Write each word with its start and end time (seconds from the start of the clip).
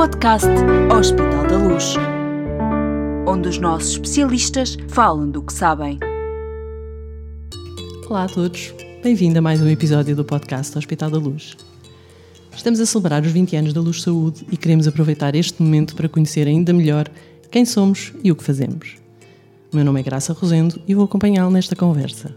podcast 0.00 0.48
Hospital 0.98 1.46
da 1.46 1.58
Luz, 1.58 1.94
onde 3.28 3.50
os 3.50 3.58
nossos 3.58 3.90
especialistas 3.90 4.78
falam 4.88 5.30
do 5.30 5.42
que 5.42 5.52
sabem. 5.52 5.98
Olá 8.08 8.24
a 8.24 8.26
todos, 8.26 8.72
bem-vindo 9.02 9.38
a 9.38 9.42
mais 9.42 9.60
um 9.60 9.68
episódio 9.68 10.16
do 10.16 10.24
podcast 10.24 10.78
Hospital 10.78 11.10
da 11.10 11.18
Luz. 11.18 11.54
Estamos 12.50 12.80
a 12.80 12.86
celebrar 12.86 13.22
os 13.22 13.30
20 13.30 13.56
anos 13.56 13.74
da 13.74 13.82
Luz 13.82 14.00
Saúde 14.00 14.46
e 14.50 14.56
queremos 14.56 14.88
aproveitar 14.88 15.34
este 15.34 15.62
momento 15.62 15.94
para 15.94 16.08
conhecer 16.08 16.48
ainda 16.48 16.72
melhor 16.72 17.06
quem 17.50 17.66
somos 17.66 18.14
e 18.24 18.32
o 18.32 18.36
que 18.36 18.42
fazemos. 18.42 18.96
O 19.70 19.76
meu 19.76 19.84
nome 19.84 20.00
é 20.00 20.02
Graça 20.02 20.32
Rosendo 20.32 20.80
e 20.88 20.94
vou 20.94 21.04
acompanhá-lo 21.04 21.50
nesta 21.50 21.76
conversa. 21.76 22.34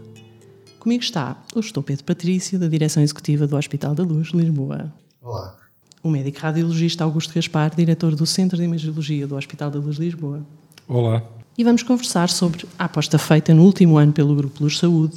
Comigo 0.78 1.02
está 1.02 1.42
o 1.56 1.60
Estou 1.60 1.82
Pedro 1.82 2.04
Patrício, 2.04 2.58
da 2.58 2.68
Direção 2.68 3.02
Executiva 3.02 3.46
do 3.46 3.56
Hospital 3.56 3.94
da 3.94 4.02
Luz, 4.02 4.32
Lisboa. 4.34 4.92
Olá. 5.22 5.63
O 6.04 6.10
médico 6.10 6.38
radiologista 6.38 7.02
Augusto 7.02 7.32
Gaspar, 7.34 7.74
diretor 7.74 8.14
do 8.14 8.26
Centro 8.26 8.58
de 8.58 8.64
Imagiologia 8.64 9.26
do 9.26 9.36
Hospital 9.36 9.70
da 9.70 9.78
Luz, 9.78 9.96
Lisboa. 9.96 10.44
Olá. 10.86 11.22
E 11.56 11.64
vamos 11.64 11.82
conversar 11.82 12.28
sobre 12.28 12.66
a 12.78 12.84
aposta 12.84 13.16
feita 13.16 13.54
no 13.54 13.62
último 13.64 13.96
ano 13.96 14.12
pelo 14.12 14.36
Grupo 14.36 14.62
Luz 14.62 14.76
Saúde 14.76 15.14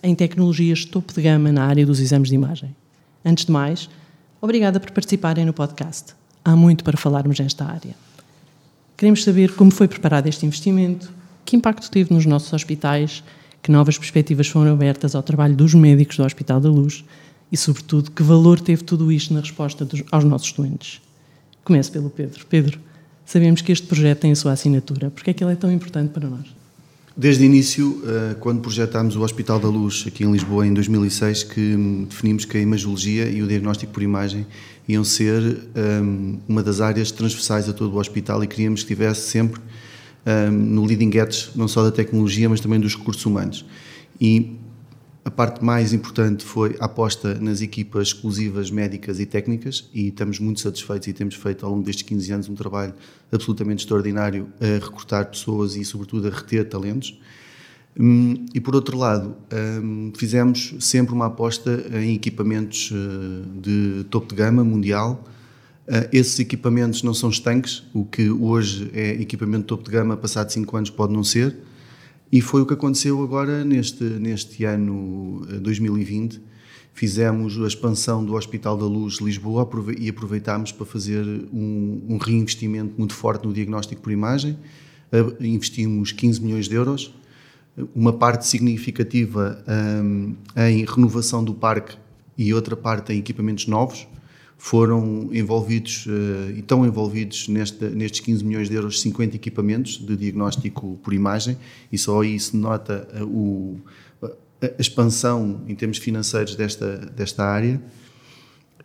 em 0.00 0.14
tecnologias 0.14 0.84
topo 0.84 1.12
de 1.12 1.22
gama 1.22 1.50
na 1.50 1.64
área 1.64 1.84
dos 1.84 1.98
exames 1.98 2.28
de 2.28 2.36
imagem. 2.36 2.72
Antes 3.24 3.46
de 3.46 3.50
mais, 3.50 3.90
obrigada 4.40 4.78
por 4.78 4.92
participarem 4.92 5.44
no 5.44 5.52
podcast. 5.52 6.14
Há 6.44 6.54
muito 6.54 6.84
para 6.84 6.96
falarmos 6.96 7.40
nesta 7.40 7.64
área. 7.64 7.96
Queremos 8.96 9.24
saber 9.24 9.56
como 9.56 9.72
foi 9.72 9.88
preparado 9.88 10.28
este 10.28 10.46
investimento, 10.46 11.12
que 11.44 11.56
impacto 11.56 11.90
teve 11.90 12.14
nos 12.14 12.24
nossos 12.24 12.52
hospitais, 12.52 13.24
que 13.60 13.72
novas 13.72 13.98
perspectivas 13.98 14.46
foram 14.46 14.72
abertas 14.72 15.16
ao 15.16 15.22
trabalho 15.24 15.56
dos 15.56 15.74
médicos 15.74 16.16
do 16.16 16.22
Hospital 16.22 16.60
da 16.60 16.70
Luz 16.70 17.04
e, 17.50 17.56
sobretudo, 17.56 18.10
que 18.10 18.22
valor 18.22 18.60
teve 18.60 18.82
tudo 18.84 19.10
isto 19.10 19.32
na 19.32 19.40
resposta 19.40 19.84
dos, 19.84 20.02
aos 20.10 20.24
nossos 20.24 20.52
doentes. 20.52 21.00
Começo 21.64 21.90
pelo 21.92 22.10
Pedro. 22.10 22.46
Pedro, 22.46 22.78
sabemos 23.24 23.60
que 23.60 23.72
este 23.72 23.86
projeto 23.86 24.20
tem 24.20 24.32
a 24.32 24.36
sua 24.36 24.52
assinatura. 24.52 25.10
Por 25.10 25.22
que 25.22 25.30
é 25.30 25.34
que 25.34 25.42
ele 25.42 25.52
é 25.52 25.56
tão 25.56 25.70
importante 25.72 26.10
para 26.10 26.28
nós? 26.28 26.46
Desde 27.16 27.42
o 27.42 27.46
início, 27.46 28.00
eh, 28.06 28.36
quando 28.38 28.60
projetámos 28.60 29.16
o 29.16 29.22
Hospital 29.22 29.58
da 29.58 29.68
Luz 29.68 30.04
aqui 30.06 30.22
em 30.22 30.30
Lisboa 30.30 30.64
em 30.64 30.72
2006, 30.72 31.42
que 31.42 31.74
hum, 31.74 32.06
definimos 32.08 32.44
que 32.44 32.56
a 32.56 32.60
imagiologia 32.60 33.28
e 33.28 33.42
o 33.42 33.48
diagnóstico 33.48 33.92
por 33.92 34.04
imagem 34.04 34.46
iam 34.86 35.02
ser 35.02 35.68
um, 36.02 36.38
uma 36.48 36.62
das 36.62 36.80
áreas 36.80 37.10
transversais 37.10 37.68
a 37.68 37.72
todo 37.72 37.92
o 37.92 37.98
hospital 37.98 38.42
e 38.44 38.46
queríamos 38.46 38.82
que 38.82 38.92
estivesse 38.92 39.28
sempre 39.28 39.60
um, 40.24 40.52
no 40.52 40.84
leading 40.84 41.10
edge, 41.18 41.50
não 41.56 41.66
só 41.66 41.82
da 41.82 41.90
tecnologia, 41.90 42.48
mas 42.48 42.60
também 42.60 42.78
dos 42.78 42.96
recursos 42.96 43.26
humanos. 43.26 43.64
E 44.20 44.57
a 45.28 45.30
parte 45.30 45.62
mais 45.62 45.92
importante 45.92 46.42
foi 46.42 46.74
a 46.80 46.86
aposta 46.86 47.34
nas 47.34 47.60
equipas 47.60 48.08
exclusivas 48.08 48.70
médicas 48.70 49.20
e 49.20 49.26
técnicas 49.26 49.86
e 49.92 50.08
estamos 50.08 50.38
muito 50.38 50.58
satisfeitos 50.58 51.06
e 51.06 51.12
temos 51.12 51.34
feito 51.34 51.66
ao 51.66 51.72
longo 51.72 51.84
destes 51.84 52.02
15 52.02 52.32
anos 52.32 52.48
um 52.48 52.54
trabalho 52.54 52.94
absolutamente 53.30 53.80
extraordinário 53.80 54.48
a 54.58 54.82
recrutar 54.82 55.26
pessoas 55.26 55.76
e 55.76 55.84
sobretudo 55.84 56.28
a 56.28 56.30
reter 56.30 56.66
talentos. 56.66 57.20
Hum, 58.00 58.46
e 58.54 58.60
por 58.60 58.74
outro 58.74 58.96
lado, 58.96 59.36
hum, 59.82 60.12
fizemos 60.16 60.74
sempre 60.80 61.12
uma 61.12 61.26
aposta 61.26 61.84
em 61.92 62.14
equipamentos 62.14 62.90
eh, 62.90 63.60
de 63.60 64.04
topo 64.04 64.28
de 64.28 64.34
gama 64.34 64.64
mundial. 64.64 65.22
Eh, 65.86 66.08
esses 66.10 66.38
equipamentos 66.38 67.02
não 67.02 67.12
são 67.12 67.28
estanques, 67.28 67.82
o 67.92 68.02
que 68.02 68.30
hoje 68.30 68.90
é 68.94 69.10
equipamento 69.20 69.64
de 69.64 69.66
topo 69.66 69.84
de 69.84 69.90
gama, 69.90 70.16
passado 70.16 70.50
5 70.50 70.74
anos 70.74 70.88
pode 70.88 71.12
não 71.12 71.22
ser. 71.22 71.54
E 72.30 72.40
foi 72.40 72.60
o 72.60 72.66
que 72.66 72.74
aconteceu 72.74 73.22
agora 73.22 73.64
neste, 73.64 74.04
neste 74.04 74.64
ano 74.64 75.46
2020. 75.60 76.36
Eh, 76.36 76.40
Fizemos 76.92 77.56
a 77.62 77.66
expansão 77.68 78.24
do 78.24 78.34
Hospital 78.34 78.76
da 78.76 78.84
Luz 78.84 79.18
Lisboa 79.20 79.68
e 79.96 80.08
aproveitámos 80.08 80.72
para 80.72 80.84
fazer 80.84 81.24
um, 81.52 82.02
um 82.08 82.16
reinvestimento 82.16 82.94
muito 82.98 83.14
forte 83.14 83.46
no 83.46 83.52
diagnóstico 83.52 84.02
por 84.02 84.10
imagem. 84.10 84.58
Investimos 85.38 86.10
15 86.10 86.42
milhões 86.42 86.68
de 86.68 86.74
euros, 86.74 87.14
uma 87.94 88.12
parte 88.12 88.48
significativa 88.48 89.62
um, 90.02 90.34
em 90.56 90.84
renovação 90.84 91.44
do 91.44 91.54
parque 91.54 91.96
e 92.36 92.52
outra 92.52 92.76
parte 92.76 93.12
em 93.12 93.18
equipamentos 93.20 93.68
novos 93.68 94.08
foram 94.60 95.30
envolvidos 95.32 96.04
uh, 96.06 96.50
e 96.50 96.58
estão 96.58 96.84
envolvidos 96.84 97.46
neste, 97.46 97.84
nestes 97.86 98.18
15 98.20 98.44
milhões 98.44 98.68
de 98.68 98.74
euros 98.74 99.00
50 99.00 99.36
equipamentos 99.36 99.98
de 99.98 100.16
diagnóstico 100.16 100.98
por 101.00 101.14
imagem 101.14 101.56
e 101.92 101.96
só 101.96 102.20
aí 102.20 102.38
se 102.38 102.56
nota 102.56 103.08
uh, 103.20 103.24
o, 103.24 103.80
a 104.60 104.80
expansão 104.80 105.62
em 105.68 105.76
termos 105.76 105.98
financeiros 105.98 106.56
desta, 106.56 106.96
desta 106.96 107.44
área. 107.44 107.80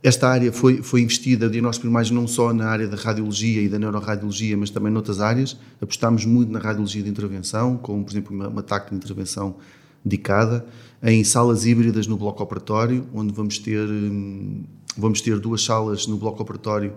Esta 0.04 0.28
área 0.30 0.52
foi, 0.52 0.84
foi 0.84 1.02
investida, 1.02 1.50
diagnóstico 1.50 1.88
por 1.88 1.90
imagem, 1.90 2.14
não 2.14 2.28
só 2.28 2.54
na 2.54 2.68
área 2.68 2.88
da 2.88 2.98
radiologia 2.98 3.62
e 3.62 3.68
da 3.68 3.80
neuroradiologia, 3.80 4.56
mas 4.56 4.70
também 4.70 4.92
noutras 4.92 5.20
áreas. 5.22 5.58
Apostámos 5.82 6.24
muito 6.26 6.52
na 6.52 6.60
radiologia 6.60 7.02
de 7.02 7.10
intervenção, 7.10 7.78
como, 7.78 8.04
por 8.04 8.12
exemplo, 8.12 8.36
uma, 8.36 8.48
uma 8.50 8.62
TAC 8.62 8.90
de 8.90 8.98
intervenção 8.98 9.56
dedicada, 10.06 10.66
em 11.02 11.24
salas 11.24 11.66
híbridas 11.66 12.06
no 12.06 12.18
bloco 12.18 12.44
operatório, 12.44 13.08
onde 13.14 13.34
vamos 13.34 13.58
ter... 13.58 13.88
Hum, 13.88 14.64
Vamos 14.98 15.22
ter 15.22 15.40
duas 15.40 15.64
salas 15.64 16.06
no 16.06 16.18
bloco 16.18 16.42
operatório 16.42 16.94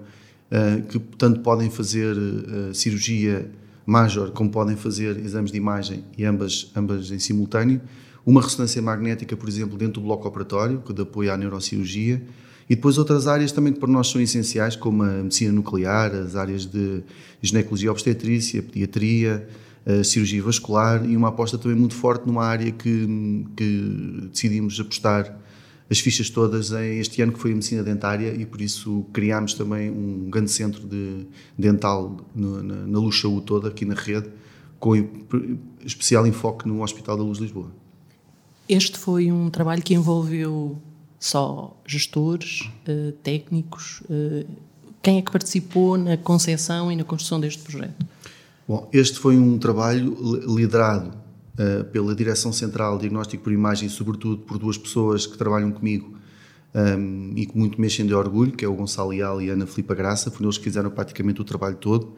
uh, 0.51 0.83
que 0.83 0.99
tanto 0.99 1.41
podem 1.41 1.71
fazer 1.71 2.15
uh, 2.17 2.75
cirurgia 2.75 3.51
major 3.87 4.33
como 4.33 4.51
podem 4.51 4.77
fazer 4.77 5.17
exames 5.19 5.51
de 5.51 5.57
imagem 5.57 6.05
e 6.19 6.25
ambas, 6.25 6.71
ambas 6.77 7.11
em 7.11 7.19
simultâneo. 7.19 7.81
Uma 8.25 8.43
ressonância 8.43 8.83
magnética, 8.83 9.37
por 9.37 9.49
exemplo, 9.49 9.79
dentro 9.79 10.01
do 10.01 10.07
bloco 10.07 10.27
operatório, 10.29 10.83
que 10.84 10.93
de 10.93 11.03
apoio 11.03 11.33
à 11.33 11.37
neurocirurgia. 11.37 12.21
E 12.69 12.75
depois 12.75 12.99
outras 12.99 13.29
áreas 13.29 13.53
também 13.53 13.73
que 13.73 13.79
para 13.79 13.89
nós 13.89 14.09
são 14.09 14.21
essenciais, 14.21 14.75
como 14.75 15.05
a 15.05 15.23
medicina 15.23 15.53
nuclear, 15.53 16.13
as 16.13 16.34
áreas 16.34 16.67
de 16.67 17.05
ginecologia 17.41 17.93
obstetrícia, 17.93 18.61
pediatria, 18.61 19.49
cirurgia 20.05 20.43
vascular 20.43 21.09
e 21.09 21.17
uma 21.17 21.28
aposta 21.28 21.57
também 21.57 21.78
muito 21.78 21.95
forte 21.95 22.27
numa 22.27 22.45
área 22.45 22.73
que, 22.73 23.47
que 23.57 24.28
decidimos 24.33 24.81
apostar 24.81 25.39
as 25.89 25.99
fichas 25.99 26.29
todas 26.31 26.73
este 26.73 27.23
ano, 27.23 27.33
que 27.33 27.39
foi 27.39 27.53
a 27.53 27.55
medicina 27.55 27.83
dentária, 27.83 28.35
e 28.35 28.45
por 28.45 28.61
isso 28.61 29.07
criámos 29.13 29.55
também 29.55 29.91
um 29.91 30.29
grande 30.29 30.51
centro 30.51 30.87
de 30.87 31.27
dental 31.57 32.17
no, 32.35 32.63
na, 32.63 32.75
na 32.87 32.99
Luz 32.99 33.21
Saúde 33.21 33.47
toda, 33.47 33.69
aqui 33.69 33.85
na 33.85 33.95
rede, 33.95 34.29
com 34.81 34.95
especial 35.85 36.27
enfoque 36.27 36.67
no 36.67 36.83
Hospital 36.83 37.17
da 37.17 37.23
Luz 37.23 37.39
de 37.39 37.45
Lisboa. 37.45 37.71
Este 38.69 38.99
foi 38.99 39.31
um 39.31 39.49
trabalho 39.49 39.83
que 39.83 39.95
envolveu 39.95 40.77
só 41.21 41.77
gestores, 41.87 42.69
eh, 42.87 43.13
técnicos. 43.23 44.03
Eh, 44.11 44.45
quem 45.01 45.19
é 45.19 45.23
que 45.23 45.31
participou 45.31 45.97
na 45.97 46.17
concepção 46.17 46.91
e 46.91 46.97
na 46.97 47.05
construção 47.05 47.39
deste 47.39 47.63
projeto? 47.63 48.05
Bom, 48.67 48.89
este 48.93 49.21
foi 49.21 49.39
um 49.39 49.57
trabalho 49.57 50.17
liderado 50.53 51.17
uh, 51.59 51.84
pela 51.84 52.15
Direção 52.15 52.53
Central 52.53 52.99
Diagnóstico 52.99 53.43
por 53.43 53.53
Imagem, 53.53 53.89
sobretudo 53.89 54.43
por 54.43 54.59
duas 54.59 54.77
pessoas 54.78 55.27
que 55.27 55.37
trabalham 55.37 55.71
comigo 55.71 56.17
um, 56.75 56.78
ehm, 56.78 57.33
e 57.37 57.47
que 57.47 57.56
muito 57.56 57.81
mexem 57.81 58.06
de 58.06 58.15
orgulho, 58.15 58.53
que 58.53 58.65
é 58.65 58.69
o 58.69 58.75
Gonçalo 58.75 59.11
Leal 59.11 59.41
e 59.41 59.50
a 59.50 59.55
Ana 59.55 59.66
Filipa 59.66 59.95
Graça, 59.95 60.31
foram 60.31 60.47
eles 60.47 60.59
que 60.59 60.65
fizeram 60.65 60.91
praticamente 60.91 61.41
o 61.41 61.45
trabalho 61.45 61.77
todo 61.77 62.15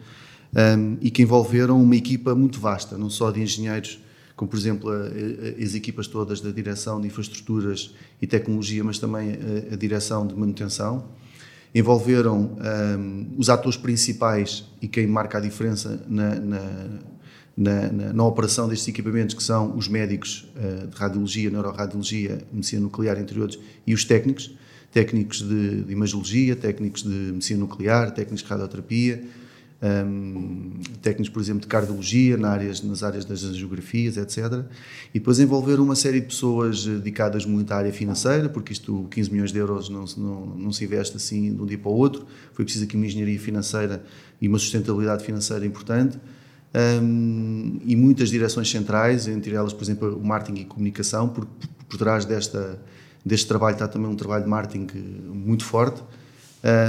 um, 0.55 0.59
ehm, 0.59 0.97
e 1.01 1.11
que 1.11 1.23
envolveram 1.23 1.81
uma 1.81 1.97
equipa 1.97 2.35
muito 2.35 2.59
vasta, 2.61 2.99
não 2.99 3.09
só 3.09 3.31
de 3.31 3.41
engenheiros, 3.41 4.01
como 4.35 4.51
por 4.51 4.57
exemplo 4.57 4.91
a, 4.91 4.95
a, 4.95 5.65
as 5.65 5.75
equipas 5.75 6.07
todas 6.07 6.41
da 6.41 6.51
Direção 6.51 7.01
de 7.01 7.07
Infraestruturas 7.07 7.95
e 8.21 8.27
Tecnologia, 8.27 8.83
mas 8.85 8.99
também 8.99 9.33
a, 9.33 9.75
a 9.75 9.77
Direção 9.77 10.27
de 10.27 10.35
Manutenção. 10.35 11.05
Envolveram 11.75 12.39
um, 12.39 12.57
ehm, 12.65 13.27
os 13.37 13.51
atores 13.51 13.77
principais 13.77 14.65
e 14.81 14.89
quem 14.89 15.07
marca 15.07 15.37
a 15.37 15.41
diferença 15.41 16.03
na, 16.09 16.35
na 16.37 16.61
na, 17.59 17.91
na, 17.91 18.13
na, 18.13 18.25
operação 18.25 18.69
destes 18.69 18.87
equipamentos, 18.87 19.35
que 19.35 19.43
são 19.43 19.77
os 19.77 19.89
médicos 19.89 20.49
uh, 20.55 20.87
de 20.87 20.97
radiologia, 20.97 21.51
neuroradiologia, 21.51 22.39
medicina 22.53 22.83
nuclear, 22.83 23.19
entre 23.19 23.41
outros, 23.41 23.59
e 23.85 23.93
os 23.93 24.05
técnicos, 24.05 24.55
técnicos 24.93 25.43
de, 25.43 25.83
de 25.83 25.93
imagiologia, 25.93 26.55
técnicos 26.55 27.03
de 27.03 27.09
medicina 27.09 27.59
nuclear, 27.59 28.13
técnicos 28.13 28.45
de 28.45 28.49
radioterapia, 28.49 29.25
um, 29.83 29.87
ehm, 29.87 30.81
técnicos, 31.03 31.29
por 31.31 31.43
exemplo, 31.43 31.63
de 31.63 31.67
cardiologia, 31.67 32.37
na 32.37 32.51
áreas, 32.51 32.81
nas 32.81 33.03
áreas 33.03 33.25
das 33.25 33.41
geografias, 33.41 34.17
etc. 34.17 34.65
E 35.13 35.19
depois 35.19 35.41
envolver 35.41 35.81
uma 35.81 35.97
série 35.97 36.21
de 36.21 36.27
pessoas 36.27 36.87
eh, 36.87 36.91
dedicadas 36.91 37.45
muito 37.45 37.73
à 37.73 37.77
área 37.77 37.93
financeira, 37.93 38.49
porque 38.49 38.73
isto, 38.73 39.07
15 39.11 39.31
milhões 39.33 39.53
de 39.53 39.59
euros, 39.59 39.89
não, 39.89 40.05
não, 40.17 40.47
não 40.47 40.73
se 40.73 40.85
investe 40.85 41.17
assim 41.17 41.55
de 41.55 41.61
um 41.61 41.67
dia 41.67 41.79
para 41.79 41.91
o 41.91 41.95
outro. 41.95 42.25
Foi 42.53 42.65
preciso 42.65 42.85
aqui 42.85 42.97
uma 42.97 43.07
engenharia 43.07 43.39
financeira 43.39 44.03
e 44.41 44.49
uma 44.49 44.59
sustentabilidade 44.59 45.25
financeira 45.25 45.67
importante 45.67 46.19
um, 46.75 47.81
e 47.85 47.97
muitas 47.97 48.31
direções 48.31 48.71
centrais, 48.71 49.27
entre 49.27 49.55
elas, 49.55 49.73
por 49.73 49.83
exemplo, 49.83 50.17
o 50.17 50.25
marketing 50.25 50.61
e 50.61 50.65
comunicação. 50.65 51.29
Por, 51.29 51.47
por 51.89 51.97
trás 51.97 52.25
desta, 52.25 52.79
deste 53.25 53.47
trabalho 53.47 53.75
está 53.75 53.89
também 53.89 54.11
um 54.11 54.17
trabalho 54.17 54.45
de 54.45 54.51
marketing 54.51 54.87
muito 55.33 55.65
forte 55.65 56.03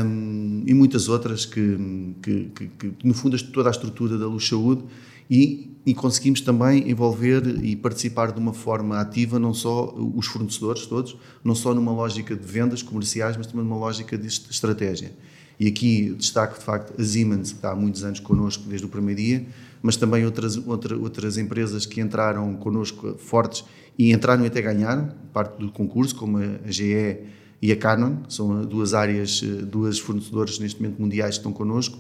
um, 0.06 0.64
e 0.66 0.74
muitas 0.74 1.08
outras 1.08 1.46
que, 1.46 1.78
que, 2.22 2.52
que, 2.56 2.68
que, 2.68 2.94
no 3.04 3.14
fundo, 3.14 3.42
toda 3.52 3.70
a 3.70 3.72
estrutura 3.72 4.18
da 4.18 4.28
Luz 4.28 4.48
Saúde 4.48 4.84
e, 5.30 5.78
e, 5.86 5.94
conseguimos 5.94 6.42
também 6.42 6.90
envolver 6.90 7.64
e 7.64 7.76
participar 7.76 8.32
de 8.32 8.40
uma 8.40 8.52
forma 8.52 9.00
ativa 9.00 9.38
não 9.38 9.54
só 9.54 9.94
os 10.16 10.26
fornecedores 10.26 10.88
todos, 10.88 11.16
não 11.44 11.54
só 11.54 11.74
numa 11.74 11.92
lógica 11.92 12.36
de 12.36 12.46
vendas 12.46 12.82
comerciais, 12.82 13.38
mas 13.38 13.46
também 13.46 13.64
numa 13.64 13.78
lógica 13.78 14.18
de 14.18 14.28
estratégia. 14.28 15.12
E 15.60 15.68
aqui 15.68 16.16
destaco, 16.18 16.58
de 16.58 16.66
facto, 16.66 17.00
a 17.00 17.04
Siemens, 17.04 17.52
que 17.52 17.58
está 17.58 17.72
há 17.72 17.76
muitos 17.76 18.04
anos 18.04 18.20
connosco 18.20 18.64
desde 18.68 18.88
o 18.88 18.90
primeiro 18.90 19.22
dia, 19.22 19.46
mas 19.82 19.96
também 19.96 20.26
outras, 20.26 20.58
outra, 20.58 20.98
outras 20.98 21.38
empresas 21.38 21.86
que 21.86 22.02
entraram 22.02 22.56
connosco 22.56 23.16
fortes 23.18 23.64
e 23.98 24.12
entraram 24.12 24.44
e 24.44 24.48
até 24.48 24.62
ganharam 24.62 25.10
parte 25.34 25.60
do 25.60 25.72
concurso, 25.72 26.16
como 26.16 26.38
a 26.38 26.72
GE 26.72 27.20
e 27.62 27.72
a 27.72 27.76
Canon, 27.76 28.18
são 28.30 28.66
duas 28.66 28.94
áreas, 28.94 29.42
duas 29.42 30.00
fornecedoras 30.00 30.60
neste 30.60 30.82
momento 30.82 31.02
mundiais 31.02 31.36
que 31.36 31.40
estão 31.40 31.52
connosco. 31.52 32.00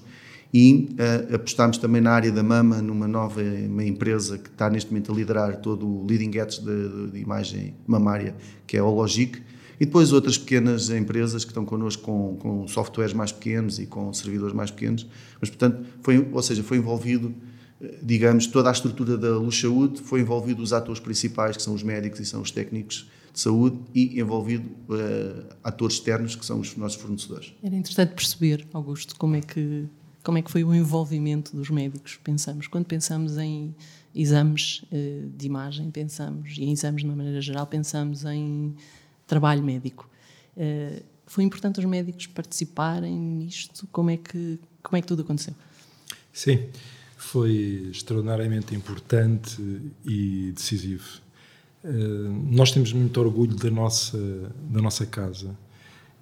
E 0.53 0.89
uh, 0.93 1.35
apostámos 1.35 1.77
também 1.77 2.01
na 2.01 2.11
área 2.11 2.31
da 2.31 2.41
mama, 2.41 2.81
numa 2.81 3.07
nova 3.07 3.41
uma 3.41 3.83
empresa 3.83 4.37
que 4.37 4.49
está 4.49 4.69
neste 4.69 4.89
momento 4.89 5.11
a 5.11 5.15
liderar 5.15 5.57
todo 5.57 5.87
o 5.87 6.05
leading 6.07 6.39
edge 6.39 6.59
de, 6.59 7.11
de, 7.11 7.19
imagem 7.19 7.75
mamária, 7.85 8.35
que 8.65 8.75
é 8.75 8.79
a 8.79 8.83
Hologic, 8.83 9.39
e 9.79 9.85
depois 9.85 10.11
outras 10.11 10.37
pequenas 10.37 10.89
empresas 10.89 11.45
que 11.45 11.51
estão 11.51 11.63
connosco 11.63 12.01
com, 12.01 12.35
com 12.37 12.67
softwares 12.67 13.13
mais 13.13 13.31
pequenos 13.31 13.77
e 13.77 13.85
com 13.85 14.11
servidores 14.11 14.53
mais 14.53 14.71
pequenos. 14.71 15.05
Mas, 15.39 15.49
portanto, 15.49 15.85
foi, 16.01 16.27
ou 16.31 16.41
seja, 16.41 16.63
foi 16.63 16.77
envolvido, 16.77 17.33
digamos, 18.01 18.47
toda 18.47 18.69
a 18.69 18.71
estrutura 18.71 19.17
da 19.17 19.37
Luz 19.37 19.59
Saúde, 19.59 20.01
foi 20.01 20.21
envolvido 20.21 20.61
os 20.61 20.73
atores 20.73 20.99
principais, 20.99 21.55
que 21.55 21.63
são 21.63 21.73
os 21.73 21.83
médicos 21.83 22.19
e 22.19 22.25
são 22.25 22.41
os 22.41 22.51
técnicos 22.51 23.09
de 23.31 23.39
saúde, 23.39 23.79
e 23.93 24.19
envolvido 24.19 24.69
uh, 24.89 25.55
atores 25.63 25.95
externos, 25.95 26.35
que 26.35 26.45
são 26.45 26.59
os 26.59 26.75
nossos 26.75 26.99
fornecedores. 26.99 27.53
Era 27.63 27.75
interessante 27.75 28.13
perceber, 28.13 28.67
Augusto, 28.73 29.15
como 29.15 29.35
é 29.35 29.41
que 29.41 29.87
como 30.21 30.37
é 30.37 30.41
que 30.41 30.51
foi 30.51 30.65
o 30.65 30.75
envolvimento 30.75 31.55
dos 31.55 31.69
médicos? 31.69 32.19
Pensamos, 32.21 32.67
quando 32.67 32.85
pensamos 32.85 33.37
em 33.37 33.73
exames 34.13 34.83
uh, 34.91 35.29
de 35.35 35.45
imagem, 35.45 35.89
pensamos, 35.89 36.57
e 36.57 36.65
em 36.65 36.73
exames 36.73 37.01
de 37.01 37.07
uma 37.07 37.15
maneira 37.15 37.41
geral, 37.41 37.65
pensamos 37.65 38.25
em 38.25 38.75
trabalho 39.25 39.63
médico. 39.63 40.09
Uh, 40.57 41.01
foi 41.25 41.43
importante 41.45 41.79
os 41.79 41.85
médicos 41.85 42.27
participarem 42.27 43.17
nisto? 43.17 43.87
Como 43.91 44.09
é 44.09 44.17
que, 44.17 44.59
como 44.83 44.97
é 44.97 45.01
que 45.01 45.07
tudo 45.07 45.21
aconteceu? 45.21 45.53
Sim, 46.33 46.67
foi 47.19 47.89
extraordinariamente 47.91 48.73
importante 48.73 49.61
e 50.05 50.53
decisivo. 50.55 51.03
Uh, 51.83 52.47
nós 52.49 52.71
temos 52.71 52.93
muito 52.93 53.19
orgulho 53.19 53.55
da 53.55 53.69
nossa, 53.69 54.17
da 54.69 54.81
nossa 54.81 55.05
casa 55.05 55.53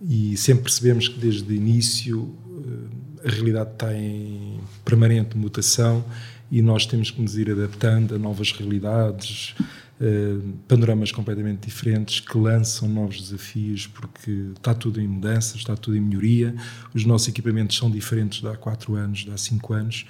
e 0.01 0.35
sempre 0.35 0.63
percebemos 0.63 1.07
que 1.07 1.19
desde 1.19 1.51
o 1.51 1.55
início 1.55 2.21
uh, 2.21 2.89
a 3.23 3.29
realidade 3.29 3.73
está 3.73 3.93
em 3.93 4.59
permanente 4.83 5.37
mutação 5.37 6.03
e 6.51 6.63
nós 6.63 6.87
temos 6.87 7.11
que 7.11 7.21
nos 7.21 7.37
ir 7.37 7.51
adaptando 7.51 8.15
a 8.15 8.17
novas 8.17 8.51
realidades, 8.51 9.53
eh, 9.99 10.37
panoramas 10.67 11.11
completamente 11.11 11.65
diferentes 11.65 12.19
que 12.19 12.37
lançam 12.37 12.87
novos 12.87 13.19
desafios 13.19 13.87
porque 13.87 14.51
está 14.55 14.73
tudo 14.73 15.01
em 15.01 15.07
mudança, 15.07 15.57
está 15.57 15.75
tudo 15.75 15.97
em 15.97 15.99
melhoria. 15.99 16.55
Os 16.93 17.03
nossos 17.03 17.27
equipamentos 17.27 17.75
são 17.75 17.91
diferentes 17.91 18.39
de 18.39 18.47
há 18.47 18.55
4 18.55 18.95
anos, 18.95 19.25
de 19.25 19.31
há 19.31 19.37
5 19.37 19.73
anos. 19.73 20.05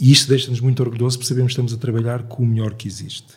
E 0.00 0.10
isto 0.10 0.28
deixa-nos 0.28 0.60
muito 0.60 0.82
orgulhosos 0.82 1.16
porque 1.16 1.28
sabemos 1.28 1.50
que 1.50 1.52
estamos 1.52 1.74
a 1.74 1.76
trabalhar 1.76 2.22
com 2.22 2.42
o 2.42 2.46
melhor 2.46 2.72
que 2.72 2.88
existe. 2.88 3.34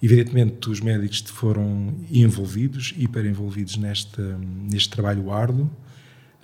Evidentemente, 0.00 0.70
os 0.70 0.80
médicos 0.80 1.20
foram 1.26 1.94
envolvidos, 2.10 2.94
hiper 2.96 3.26
envolvidos 3.26 3.76
neste, 3.76 4.20
neste 4.70 4.90
trabalho 4.90 5.32
árduo, 5.32 5.68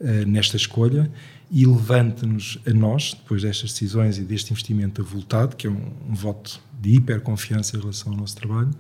eh, 0.01 0.25
nesta 0.25 0.57
escolha, 0.57 1.09
e 1.49 1.65
levanta-nos 1.65 2.59
a 2.67 2.71
nós, 2.71 3.15
depois 3.15 3.43
destas 3.43 3.73
decisões 3.73 4.19
e 4.19 4.23
deste 4.23 4.51
investimento 4.53 5.01
avultado, 5.01 5.55
que 5.55 5.69
é 5.69 5.71
um, 5.71 5.93
um 6.09 6.15
voto 6.15 6.61
de 6.81 6.97
hiperconfiança 6.97 7.77
em 7.77 7.81
relação 7.81 8.13
ao 8.13 8.19
nosso 8.19 8.35
trabalho, 8.35 8.71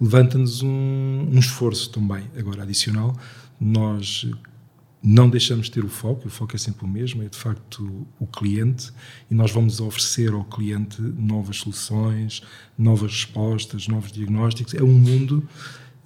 levanta-nos 0.00 0.62
um, 0.62 1.28
um, 1.32 1.38
esforço 1.38 1.90
também, 1.90 2.24
agora 2.38 2.62
adicional. 2.62 3.14
Nós 3.60 4.26
não 5.06 5.28
deixamos 5.28 5.66
de 5.66 5.72
ter 5.72 5.84
o 5.84 5.88
foco, 5.88 6.28
o 6.28 6.30
foco 6.30 6.56
é 6.56 6.58
sempre 6.58 6.86
o 6.86 6.88
mesmo, 6.88 7.22
é 7.22 7.28
de 7.28 7.36
facto 7.36 8.06
o 8.18 8.26
cliente, 8.26 8.90
e 9.30 9.34
nós 9.34 9.50
vamos 9.50 9.78
oferecer 9.78 10.32
ao 10.32 10.44
cliente 10.44 11.02
novas 11.02 11.58
soluções, 11.58 12.42
novas 12.78 13.12
respostas, 13.12 13.86
novos 13.86 14.10
diagnósticos. 14.10 14.72
É 14.72 14.82
um 14.82 14.98
mundo 14.98 15.46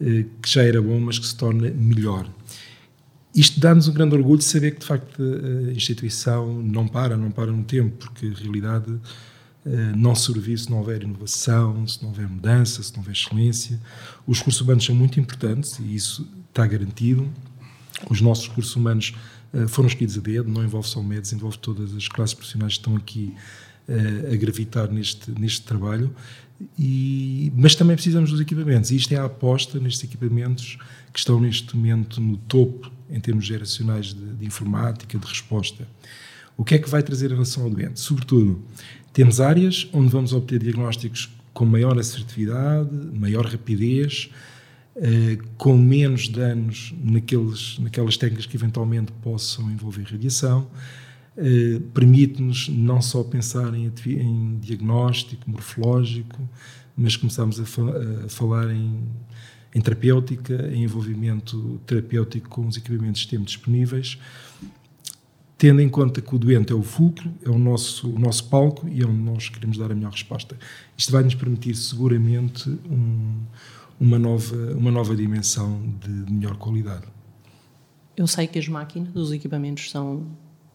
eh, 0.00 0.24
que 0.42 0.50
já 0.50 0.64
era 0.64 0.82
bom, 0.82 0.98
mas 0.98 1.16
que 1.16 1.26
se 1.26 1.36
torna 1.36 1.70
melhor. 1.70 2.28
Isto 3.32 3.60
dá-nos 3.60 3.86
um 3.86 3.92
grande 3.92 4.16
orgulho 4.16 4.38
de 4.38 4.44
saber 4.44 4.72
que, 4.72 4.80
de 4.80 4.86
facto, 4.86 5.22
a 5.22 5.72
instituição 5.72 6.60
não 6.60 6.88
para, 6.88 7.16
não 7.16 7.30
para 7.30 7.52
no 7.52 7.62
tempo, 7.62 7.96
porque 7.98 8.26
a 8.26 8.40
realidade 8.40 8.98
eh, 9.64 9.92
não 9.96 10.14
servir 10.16 10.58
se 10.58 10.68
não 10.68 10.78
houver 10.78 11.04
inovação, 11.04 11.86
se 11.86 12.02
não 12.02 12.08
houver 12.08 12.28
mudança, 12.28 12.82
se 12.82 12.92
não 12.94 12.98
houver 12.98 13.12
excelência. 13.12 13.80
Os 14.26 14.38
recursos 14.38 14.60
humanos 14.60 14.84
são 14.84 14.94
muito 14.94 15.20
importantes 15.20 15.78
e 15.78 15.94
isso 15.94 16.26
está 16.48 16.66
garantido. 16.66 17.30
Os 18.08 18.20
nossos 18.20 18.48
recursos 18.48 18.74
humanos 18.76 19.14
eh, 19.52 19.66
foram 19.66 19.88
escolhidos 19.88 20.16
a 20.18 20.20
dedo, 20.20 20.50
não 20.50 20.62
envolve 20.62 20.88
só 20.88 21.02
médicos, 21.02 21.32
envolve 21.32 21.58
todas 21.58 21.94
as 21.94 22.08
classes 22.08 22.34
profissionais 22.34 22.74
que 22.74 22.78
estão 22.80 22.96
aqui 22.96 23.34
eh, 23.88 24.32
a 24.32 24.36
gravitar 24.36 24.90
neste, 24.90 25.30
neste 25.32 25.62
trabalho. 25.62 26.14
E, 26.78 27.52
mas 27.56 27.74
também 27.74 27.94
precisamos 27.94 28.30
dos 28.30 28.40
equipamentos. 28.40 28.90
E 28.90 28.96
isto 28.96 29.12
é 29.12 29.16
a 29.16 29.24
aposta 29.24 29.78
nestes 29.78 30.04
equipamentos 30.04 30.78
que 31.12 31.18
estão 31.18 31.40
neste 31.40 31.76
momento 31.76 32.20
no 32.20 32.36
topo 32.36 32.90
em 33.10 33.20
termos 33.20 33.46
geracionais 33.46 34.12
de, 34.12 34.34
de 34.34 34.44
informática, 34.44 35.18
de 35.18 35.26
resposta. 35.26 35.86
O 36.56 36.64
que 36.64 36.74
é 36.74 36.78
que 36.78 36.88
vai 36.88 37.02
trazer 37.02 37.26
em 37.30 37.34
relação 37.34 37.64
ao 37.64 37.70
doente? 37.70 38.00
Sobretudo, 38.00 38.60
temos 39.12 39.40
áreas 39.40 39.88
onde 39.92 40.08
vamos 40.08 40.32
obter 40.32 40.58
diagnósticos 40.58 41.30
com 41.54 41.64
maior 41.64 41.98
assertividade, 41.98 42.90
maior 43.14 43.46
rapidez, 43.46 44.30
eh, 45.00 45.38
com 45.56 45.76
menos 45.76 46.28
danos 46.28 46.92
naqueles, 47.00 47.78
naquelas 47.78 48.16
técnicas 48.16 48.46
que 48.46 48.56
eventualmente 48.56 49.12
possam 49.22 49.70
envolver 49.70 50.02
radiação. 50.02 50.68
Eh, 51.36 51.80
permite-nos 51.94 52.68
não 52.68 53.00
só 53.00 53.22
pensar 53.22 53.72
em, 53.74 53.92
em, 54.06 54.58
diagnóstico 54.58 55.48
morfológico, 55.48 56.36
mas 56.96 57.16
começamos 57.16 57.60
a, 57.60 57.64
fa 57.64 57.82
a 58.24 58.28
falar 58.28 58.74
em, 58.74 59.00
em, 59.72 59.80
terapêutica, 59.80 60.68
em 60.74 60.82
envolvimento 60.82 61.80
terapêutico 61.86 62.48
com 62.48 62.66
os 62.66 62.76
equipamentos 62.76 63.24
que 63.24 63.30
temos 63.30 63.52
disponíveis, 63.52 64.18
tendo 65.56 65.80
em 65.80 65.88
conta 65.88 66.20
que 66.20 66.34
o 66.34 66.38
doente 66.38 66.72
é 66.72 66.74
o 66.74 66.82
fulcro, 66.82 67.32
é 67.44 67.48
o 67.48 67.58
nosso, 67.58 68.10
o 68.10 68.18
nosso 68.18 68.48
palco 68.48 68.88
e 68.88 69.00
é 69.00 69.06
onde 69.06 69.22
nós 69.22 69.48
queremos 69.48 69.78
dar 69.78 69.92
a 69.92 69.94
melhor 69.94 70.10
resposta. 70.10 70.58
Isto 70.96 71.12
vai 71.12 71.22
nos 71.22 71.36
permitir 71.36 71.76
seguramente 71.76 72.68
um, 72.68 73.42
uma, 74.00 74.18
nova, 74.18 74.56
uma 74.74 74.90
nova 74.90 75.14
dimensão 75.14 75.80
de 76.00 76.32
melhor 76.32 76.56
qualidade. 76.56 77.06
Eu 78.16 78.26
sei 78.26 78.46
que 78.46 78.58
as 78.58 78.68
máquinas, 78.68 79.14
os 79.14 79.32
equipamentos 79.32 79.90
são 79.90 80.26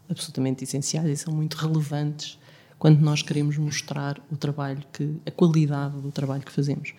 absolutamente 0.10 0.64
essenciais 0.64 1.10
e 1.10 1.16
são 1.18 1.34
muito 1.34 1.56
relevantes 1.56 2.40
quando 2.78 3.00
nós 3.00 3.22
queremos 3.22 3.58
mostrar 3.58 4.22
o 4.32 4.36
trabalho 4.36 4.84
que 4.92 5.16
a 5.26 5.32
qualidade 5.32 6.02
do 6.02 6.12
trabalho 6.12 6.44
que 6.44 6.52
fazemos. 6.52 6.94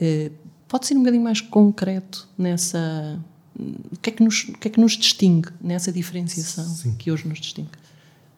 Eh, 0.00 0.30
pode 0.66 0.86
ser 0.86 0.94
um 0.94 1.00
bocadinho 1.00 1.22
mais 1.22 1.40
concreto 1.40 2.28
nessa 2.36 3.22
o 3.58 3.98
que, 4.00 4.10
é 4.10 4.12
que 4.12 4.22
nos, 4.22 4.44
o 4.44 4.52
que 4.52 4.68
é 4.68 4.70
que 4.70 4.80
nos 4.80 4.92
distingue 4.92 5.50
nessa 5.60 5.92
diferenciação 5.92 6.64
Sim. 6.64 6.94
que 6.94 7.12
hoje 7.12 7.28
nos 7.28 7.38
distingue? 7.38 7.68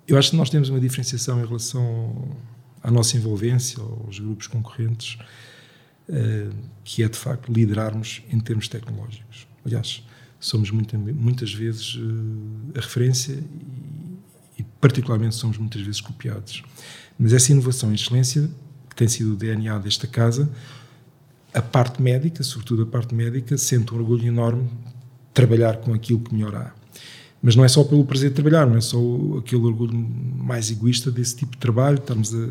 Eu 0.06 0.18
acho 0.18 0.30
que 0.30 0.36
nós 0.36 0.50
temos 0.50 0.68
uma 0.68 0.80
diferenciação 0.80 1.40
em 1.40 1.46
relação 1.46 2.36
à 2.82 2.90
nossa 2.90 3.16
envolvência, 3.16 3.80
aos 3.80 4.18
grupos 4.18 4.46
concorrentes, 4.48 5.16
que 6.84 7.02
é 7.02 7.08
de 7.08 7.16
facto 7.16 7.52
liderarmos 7.52 8.22
em 8.30 8.38
termos 8.38 8.68
tecnológicos. 8.68 9.46
Aliás, 9.64 10.04
somos 10.38 10.70
muita, 10.70 10.98
muitas 10.98 11.52
vezes 11.54 11.96
uh, 11.96 12.76
a 12.76 12.80
referência 12.80 13.32
e, 13.32 14.60
e, 14.60 14.62
particularmente, 14.80 15.34
somos 15.34 15.56
muitas 15.56 15.80
vezes 15.80 16.00
copiados. 16.00 16.62
Mas 17.18 17.32
essa 17.32 17.50
inovação 17.50 17.90
e 17.90 17.94
excelência, 17.94 18.50
que 18.90 18.94
tem 18.94 19.08
sido 19.08 19.32
o 19.32 19.36
DNA 19.36 19.78
desta 19.78 20.06
casa, 20.06 20.50
a 21.52 21.62
parte 21.62 22.02
médica, 22.02 22.42
sobretudo 22.42 22.82
a 22.82 22.86
parte 22.86 23.14
médica, 23.14 23.56
sente 23.56 23.94
um 23.94 23.96
orgulho 23.96 24.26
enorme 24.26 24.68
trabalhar 25.32 25.78
com 25.78 25.94
aquilo 25.94 26.20
que 26.20 26.34
melhor 26.34 26.54
há. 26.54 26.74
Mas 27.40 27.56
não 27.56 27.64
é 27.64 27.68
só 27.68 27.82
pelo 27.84 28.04
prazer 28.04 28.30
de 28.30 28.34
trabalhar, 28.34 28.66
não 28.66 28.76
é 28.76 28.80
só 28.80 28.98
aquele 29.38 29.62
orgulho 29.62 29.94
mais 29.94 30.70
egoísta 30.70 31.10
desse 31.10 31.36
tipo 31.36 31.52
de 31.52 31.58
trabalho, 31.58 31.98
estarmos 31.98 32.34
a, 32.34 32.48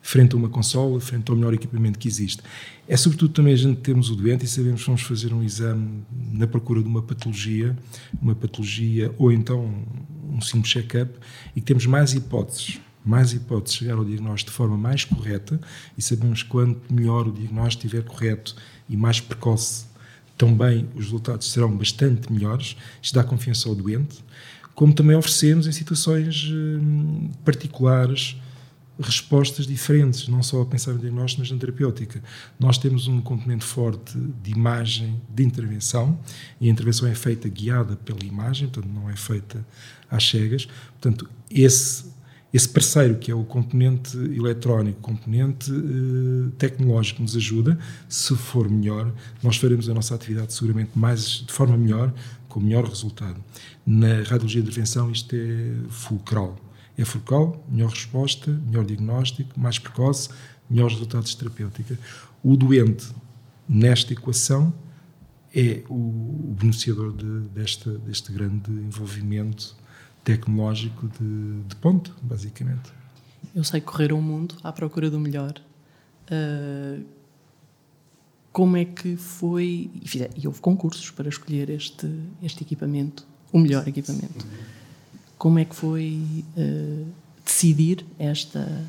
frente 0.00 0.34
a 0.34 0.38
uma 0.38 0.48
consola, 0.48 1.00
frente 1.00 1.30
ao 1.30 1.36
melhor 1.36 1.52
equipamento 1.54 1.98
que 1.98 2.08
existe. 2.08 2.42
É 2.86 2.96
sobretudo 2.96 3.32
também 3.32 3.52
a 3.52 3.56
gente 3.56 3.80
termos 3.80 4.10
o 4.10 4.16
doente 4.16 4.44
e 4.44 4.48
sabemos 4.48 4.80
que 4.80 4.86
vamos 4.86 5.02
fazer 5.02 5.32
um 5.32 5.42
exame 5.42 6.02
na 6.32 6.46
procura 6.46 6.82
de 6.82 6.88
uma 6.88 7.02
patologia, 7.02 7.76
uma 8.20 8.34
patologia 8.34 9.12
ou 9.18 9.30
então 9.30 9.84
um 10.30 10.40
simples 10.40 10.72
check-up 10.72 11.12
e 11.54 11.60
que 11.60 11.66
temos 11.66 11.86
mais 11.86 12.14
hipóteses, 12.14 12.80
mais 13.04 13.32
hipóteses 13.32 13.78
de 13.78 13.84
chegar 13.84 13.98
ao 13.98 14.04
diagnóstico 14.04 14.50
de 14.50 14.56
forma 14.56 14.76
mais 14.76 15.04
correta 15.04 15.60
e 15.96 16.02
sabemos 16.02 16.42
quanto 16.42 16.92
melhor 16.92 17.28
o 17.28 17.32
diagnóstico 17.32 17.86
estiver 17.86 18.04
correto 18.04 18.56
e 18.88 18.96
mais 18.96 19.20
precoce 19.20 19.88
também 20.38 20.88
os 20.94 21.06
resultados 21.06 21.50
serão 21.50 21.76
bastante 21.76 22.32
melhores, 22.32 22.76
isto 23.02 23.14
dá 23.14 23.24
confiança 23.24 23.68
ao 23.68 23.74
doente, 23.74 24.24
como 24.74 24.94
também 24.94 25.16
oferecemos 25.16 25.66
em 25.66 25.72
situações 25.72 26.48
hum, 26.48 27.30
particulares, 27.44 28.36
respostas 29.00 29.66
diferentes, 29.66 30.26
não 30.28 30.42
só 30.42 30.62
a 30.62 30.66
pensar 30.66 30.92
no 30.92 30.98
diagnóstico, 30.98 31.42
mas 31.42 31.50
na 31.50 31.58
terapêutica. 31.58 32.22
Nós 32.58 32.78
temos 32.78 33.06
um 33.06 33.20
componente 33.20 33.64
forte 33.64 34.18
de 34.42 34.50
imagem 34.50 35.20
de 35.28 35.44
intervenção, 35.44 36.18
e 36.60 36.68
a 36.68 36.70
intervenção 36.70 37.08
é 37.08 37.14
feita 37.14 37.48
guiada 37.48 37.96
pela 37.96 38.24
imagem, 38.24 38.68
portanto, 38.68 38.92
não 38.92 39.08
é 39.08 39.16
feita 39.16 39.64
às 40.10 40.28
cegas. 40.28 40.66
Portanto, 41.00 41.28
esse, 41.48 42.06
esse 42.52 42.68
parceiro, 42.68 43.16
que 43.18 43.30
é 43.30 43.34
o 43.34 43.44
componente 43.44 44.16
eletrónico, 44.16 45.00
componente 45.00 45.70
eh, 45.70 46.50
tecnológico, 46.58 47.22
nos 47.22 47.36
ajuda. 47.36 47.78
Se 48.08 48.34
for 48.34 48.68
melhor, 48.68 49.12
nós 49.42 49.56
faremos 49.56 49.88
a 49.88 49.94
nossa 49.94 50.14
atividade 50.14 50.52
seguramente 50.52 50.90
mais, 50.98 51.44
de 51.46 51.52
forma 51.52 51.76
melhor, 51.76 52.12
com 52.48 52.58
melhor 52.58 52.84
resultado. 52.84 53.36
Na 53.86 54.22
radiologia 54.22 54.60
de 54.60 54.68
intervenção, 54.68 55.10
isto 55.12 55.36
é 55.36 55.74
fulcral 55.88 56.58
é 56.98 57.04
focal, 57.04 57.64
melhor 57.68 57.90
resposta, 57.90 58.50
melhor 58.50 58.84
diagnóstico, 58.84 59.58
mais 59.58 59.78
precoce, 59.78 60.28
melhores 60.68 60.94
resultados 60.94 61.34
terapêuticos. 61.34 61.96
O 62.42 62.56
doente, 62.56 63.06
nesta 63.68 64.12
equação, 64.12 64.74
é 65.54 65.82
o, 65.88 66.54
beneficiador 66.58 67.12
de, 67.16 67.48
desta, 67.50 67.90
deste 67.98 68.32
grande 68.32 68.70
envolvimento 68.70 69.76
tecnológico 70.24 71.08
de, 71.08 71.62
de 71.68 71.76
ponto, 71.76 72.14
basicamente. 72.20 72.92
Eu 73.54 73.64
sei 73.64 73.80
correr 73.80 74.12
o 74.12 74.20
mundo 74.20 74.56
à 74.62 74.72
procura 74.72 75.08
do 75.08 75.18
melhor. 75.18 75.54
Uh, 76.30 77.04
como 78.52 78.76
é 78.76 78.84
que 78.84 79.16
foi. 79.16 79.90
E, 80.02 80.08
fiz, 80.08 80.28
e 80.36 80.46
houve 80.46 80.60
concursos 80.60 81.10
para 81.10 81.28
escolher 81.28 81.70
este, 81.70 82.08
este 82.42 82.62
equipamento, 82.62 83.24
o 83.52 83.58
melhor 83.58 83.86
equipamento. 83.86 84.44
Como 85.38 85.58
é 85.58 85.64
que 85.64 85.74
foi 85.74 86.44
uh, 86.56 87.06
decidir 87.44 88.04
esta 88.18 88.84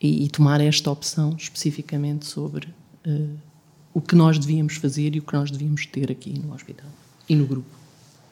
e, 0.00 0.24
e, 0.24 0.28
tomar 0.28 0.60
esta 0.60 0.90
opção 0.90 1.34
especificamente 1.36 2.26
sobre 2.26 2.68
uh, 3.06 3.36
o 3.92 4.00
que 4.00 4.14
nós 4.14 4.38
devíamos 4.38 4.76
fazer 4.76 5.14
e 5.14 5.18
o 5.18 5.22
que 5.22 5.32
nós 5.32 5.50
devíamos 5.50 5.84
ter 5.86 6.10
aqui 6.10 6.38
no 6.38 6.54
hospital 6.54 6.88
e 7.28 7.34
no 7.34 7.46
grupo? 7.46 7.68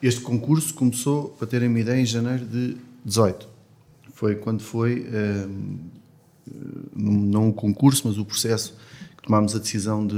Este 0.01 0.21
concurso 0.21 0.73
começou, 0.73 1.29
para 1.29 1.47
terem 1.47 1.67
uma 1.67 1.79
ideia, 1.79 1.99
em 1.99 2.05
janeiro 2.05 2.45
de 2.45 2.77
18. 3.03 3.47
Foi 4.13 4.35
quando 4.35 4.61
foi, 4.61 5.01
uh, 5.01 5.79
não 6.95 7.49
o 7.49 7.53
concurso, 7.53 8.07
mas 8.07 8.17
o 8.17 8.25
processo 8.25 8.75
que 9.17 9.23
tomámos 9.23 9.55
a 9.55 9.59
decisão 9.59 10.05
de, 10.05 10.15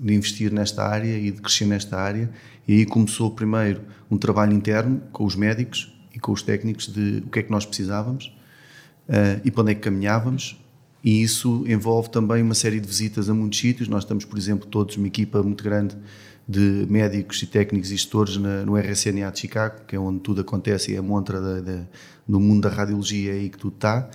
de 0.00 0.14
investir 0.14 0.52
nesta 0.52 0.84
área 0.84 1.16
e 1.16 1.30
de 1.30 1.40
crescer 1.40 1.64
nesta 1.64 1.96
área. 1.96 2.30
E 2.66 2.74
aí 2.74 2.86
começou 2.86 3.30
primeiro 3.30 3.82
um 4.10 4.18
trabalho 4.18 4.52
interno 4.52 5.00
com 5.12 5.24
os 5.24 5.34
médicos, 5.34 5.93
e 6.14 6.18
com 6.18 6.32
os 6.32 6.42
técnicos 6.42 6.86
de 6.86 7.22
o 7.26 7.30
que 7.30 7.40
é 7.40 7.42
que 7.42 7.50
nós 7.50 7.66
precisávamos 7.66 8.32
uh, 9.08 9.40
e 9.44 9.50
para 9.50 9.62
onde 9.62 9.72
é 9.72 9.74
que 9.74 9.80
caminhávamos. 9.80 10.60
E 11.02 11.22
isso 11.22 11.64
envolve 11.66 12.08
também 12.08 12.42
uma 12.42 12.54
série 12.54 12.80
de 12.80 12.86
visitas 12.86 13.28
a 13.28 13.34
muitos 13.34 13.58
sítios. 13.58 13.88
Nós 13.88 14.04
estamos, 14.04 14.24
por 14.24 14.38
exemplo, 14.38 14.66
todos 14.66 14.96
uma 14.96 15.06
equipa 15.06 15.42
muito 15.42 15.62
grande 15.62 15.94
de 16.48 16.86
médicos 16.88 17.42
e 17.42 17.46
técnicos 17.46 17.90
e 17.90 17.96
gestores 17.96 18.36
na, 18.36 18.64
no 18.64 18.76
RSNA 18.76 19.30
de 19.30 19.40
Chicago, 19.40 19.82
que 19.86 19.96
é 19.96 19.98
onde 19.98 20.20
tudo 20.20 20.40
acontece 20.40 20.92
e 20.92 20.94
é 20.94 20.98
a 20.98 21.02
montra 21.02 21.40
da, 21.40 21.60
da, 21.60 21.82
do 22.26 22.40
mundo 22.40 22.68
da 22.68 22.74
radiologia 22.74 23.32
aí 23.32 23.50
que 23.50 23.58
tudo 23.58 23.74
está. 23.74 24.08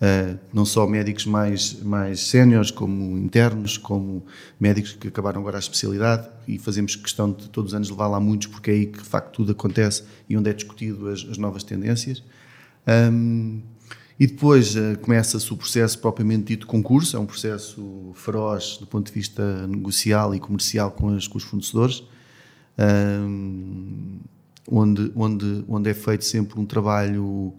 Uh, 0.00 0.38
não 0.50 0.64
só 0.64 0.86
médicos 0.86 1.26
mais, 1.26 1.74
mais 1.82 2.20
séniores, 2.20 2.70
como 2.70 3.18
internos, 3.18 3.76
como 3.76 4.24
médicos 4.58 4.94
que 4.94 5.08
acabaram 5.08 5.42
agora 5.42 5.58
a 5.58 5.60
especialidade 5.60 6.26
e 6.48 6.58
fazemos 6.58 6.96
questão 6.96 7.30
de 7.30 7.50
todos 7.50 7.72
os 7.72 7.74
anos 7.74 7.90
levar 7.90 8.08
lá 8.08 8.18
muitos, 8.18 8.46
porque 8.46 8.70
é 8.70 8.74
aí 8.74 8.86
que 8.86 8.98
de 8.98 9.04
facto 9.04 9.30
tudo 9.32 9.52
acontece 9.52 10.04
e 10.26 10.38
onde 10.38 10.48
é 10.48 10.54
discutido 10.54 11.06
as, 11.08 11.26
as 11.30 11.36
novas 11.36 11.62
tendências. 11.62 12.22
Um, 12.88 13.60
e 14.18 14.26
depois 14.26 14.74
uh, 14.74 14.98
começa-se 15.02 15.52
o 15.52 15.56
processo 15.56 15.98
propriamente 15.98 16.44
dito 16.44 16.66
concurso, 16.66 17.16
é 17.16 17.20
um 17.20 17.26
processo 17.26 18.12
feroz 18.14 18.78
do 18.78 18.86
ponto 18.86 19.06
de 19.06 19.12
vista 19.12 19.66
negocial 19.66 20.34
e 20.34 20.40
comercial 20.40 20.92
com, 20.92 21.14
as, 21.14 21.26
com 21.26 21.36
os 21.36 21.44
fornecedores, 21.44 22.02
um, 22.78 24.18
onde, 24.66 25.12
onde, 25.14 25.64
onde 25.68 25.90
é 25.90 25.94
feito 25.94 26.24
sempre 26.24 26.58
um 26.58 26.64
trabalho 26.64 27.52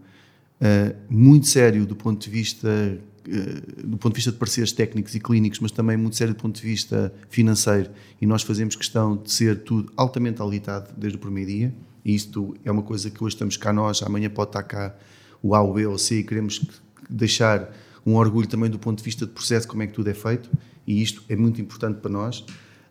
uh, 0.62 0.96
muito 1.10 1.46
sério 1.48 1.84
do 1.84 1.96
ponto 1.96 2.22
de 2.22 2.30
vista 2.30 2.68
uh, 2.68 3.86
do 3.86 3.98
ponto 3.98 4.12
de 4.12 4.18
vista 4.18 4.32
de 4.32 4.38
pareceres 4.38 4.72
técnicos 4.72 5.14
e 5.14 5.20
clínicos, 5.20 5.58
mas 5.60 5.72
também 5.72 5.96
muito 5.96 6.16
sério 6.16 6.32
do 6.34 6.40
ponto 6.40 6.60
de 6.60 6.66
vista 6.66 7.12
financeiro. 7.28 7.90
E 8.20 8.26
nós 8.26 8.42
fazemos 8.42 8.76
questão 8.76 9.16
de 9.16 9.30
ser 9.30 9.62
tudo 9.62 9.92
altamente 9.96 10.40
auditado 10.40 10.94
desde 10.96 11.16
o 11.18 11.20
primeiro 11.20 11.50
dia. 11.50 11.74
E 12.04 12.14
isto 12.14 12.54
é 12.64 12.70
uma 12.70 12.82
coisa 12.82 13.10
que 13.10 13.22
hoje 13.22 13.34
estamos 13.34 13.56
cá 13.56 13.72
nós, 13.72 14.02
amanhã 14.02 14.30
pode 14.30 14.50
estar 14.50 14.62
cá 14.62 14.96
o 15.42 15.54
A, 15.54 15.62
o 15.62 15.72
B 15.72 15.86
ou 15.86 15.94
o 15.94 15.98
C 15.98 16.20
e 16.20 16.24
queremos 16.24 16.64
deixar 17.08 17.72
um 18.04 18.14
orgulho 18.16 18.48
também 18.48 18.70
do 18.70 18.78
ponto 18.78 18.98
de 18.98 19.04
vista 19.04 19.26
de 19.26 19.32
processo, 19.32 19.68
como 19.68 19.82
é 19.82 19.86
que 19.86 19.92
tudo 19.92 20.08
é 20.08 20.14
feito. 20.14 20.50
E 20.86 21.00
isto 21.00 21.22
é 21.28 21.36
muito 21.36 21.60
importante 21.60 22.00
para 22.00 22.10
nós. 22.10 22.44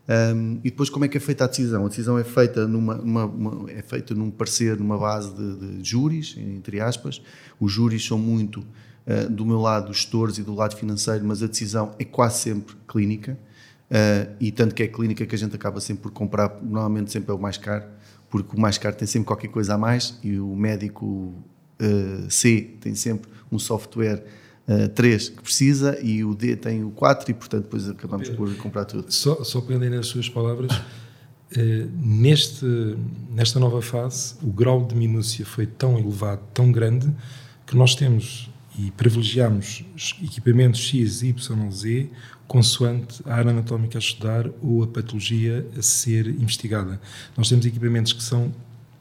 Um, 0.10 0.60
e 0.64 0.70
depois 0.70 0.90
como 0.90 1.06
é 1.06 1.08
que 1.08 1.18
é 1.18 1.20
feita 1.20 1.46
a 1.46 1.48
decisão? 1.48 1.86
A 1.86 1.88
decisão 1.88 2.18
é 2.18 2.24
feita 2.24 2.68
numa, 2.68 2.96
uma, 2.96 3.26
uma, 3.26 3.72
é 3.72 3.82
feita 3.82 4.14
num 4.14 4.32
parecer, 4.32 4.78
numa 4.78 4.98
base 4.98 5.34
de, 5.34 5.78
de 5.78 5.90
júris, 5.90 6.36
entre 6.38 6.80
aspas. 6.80 7.22
Os 7.60 7.72
júris 7.72 8.06
são 8.06 8.18
muito 8.18 8.60
uh, 8.60 9.30
do 9.30 9.46
meu 9.46 9.60
lado, 9.60 9.88
dos 9.88 9.98
gestores 9.98 10.38
e 10.38 10.44
do 10.44 10.54
lado 10.54 10.76
financeiro, 10.76 11.24
mas 11.26 11.42
a 11.44 11.48
decisão 11.48 11.96
é 12.00 12.04
quase 12.04 12.40
sempre 12.40 12.76
clínica. 12.88 13.38
Uh, 13.90 14.36
e 14.40 14.52
tanto 14.52 14.74
que 14.74 14.84
é 14.84 14.88
clínica 14.88 15.26
que 15.26 15.36
a 15.36 15.38
gente 15.38 15.56
acaba 15.56 15.80
sempre 15.82 16.04
por 16.04 16.12
comprar, 16.12 16.60
normalmente 16.62 17.12
sempre 17.12 17.32
é 17.32 17.34
o 17.34 17.40
mais 17.40 17.58
caro, 17.58 17.86
porque 18.30 18.56
o 18.56 18.60
mais 18.60 18.78
caro 18.78 18.96
tem 18.96 19.08
sempre 19.08 19.28
qualquer 19.28 19.50
coisa 19.50 19.76
a 19.76 19.78
mais 19.78 20.18
e 20.24 20.40
o 20.40 20.56
médico 20.56 21.06
uh, 21.06 22.30
C 22.30 22.76
tem 22.80 22.96
sempre 22.96 23.30
um 23.52 23.60
software 23.60 24.24
3 24.94 25.28
uh, 25.28 25.32
que 25.32 25.42
precisa 25.42 26.00
e 26.02 26.24
o 26.24 26.36
D 26.36 26.56
tem 26.56 26.84
o 26.84 26.92
4 26.92 27.32
e 27.32 27.34
portanto 27.34 27.64
depois 27.64 27.90
acabamos 27.90 28.30
Pedro, 28.30 28.46
por 28.46 28.56
comprar 28.58 28.86
tudo. 28.86 29.12
Só, 29.12 29.44
só 29.44 29.62
para 29.62 29.76
entender 29.76 29.98
as 29.98 30.08
suas 30.08 30.30
palavras, 30.30 30.72
uh, 30.72 30.82
neste, 31.96 32.66
nesta 33.30 33.60
nova 33.60 33.82
fase 33.82 34.36
o 34.42 34.52
grau 34.52 34.86
de 34.86 34.96
minúcia 34.96 35.46
foi 35.46 35.66
tão 35.66 35.98
elevado, 35.98 36.42
tão 36.54 36.72
grande, 36.72 37.12
que 37.66 37.76
nós 37.76 37.96
temos 37.96 38.50
e 38.78 38.90
privilegiamos 38.92 39.84
equipamentos 40.24 40.80
X, 40.80 41.22
Y, 41.22 41.72
Z 41.72 42.10
consoante 42.48 43.22
a 43.26 43.36
área 43.36 43.52
anatómica 43.52 43.98
a 43.98 44.00
estudar 44.00 44.50
ou 44.62 44.84
a 44.84 44.88
patologia 44.88 45.66
a 45.78 45.82
ser 45.82 46.28
investigada. 46.28 47.00
Nós 47.38 47.48
temos 47.48 47.66
equipamentos 47.66 48.14
que 48.14 48.24
são, 48.24 48.52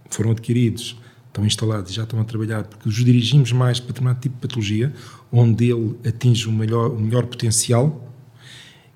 foram 0.08 0.30
adquiridos 0.32 0.96
estão 1.30 1.46
instalados 1.46 1.90
e 1.90 1.94
já 1.94 2.02
estão 2.02 2.20
a 2.20 2.24
trabalhar, 2.24 2.64
porque 2.64 2.88
os 2.88 2.94
dirigimos 2.94 3.52
mais 3.52 3.80
para 3.80 3.88
determinado 3.88 4.20
tipo 4.20 4.34
de 4.34 4.40
patologia, 4.40 4.92
onde 5.32 5.70
ele 5.70 5.96
atinge 6.06 6.48
o 6.48 6.52
melhor, 6.52 6.90
o 6.90 7.00
melhor 7.00 7.26
potencial, 7.26 8.08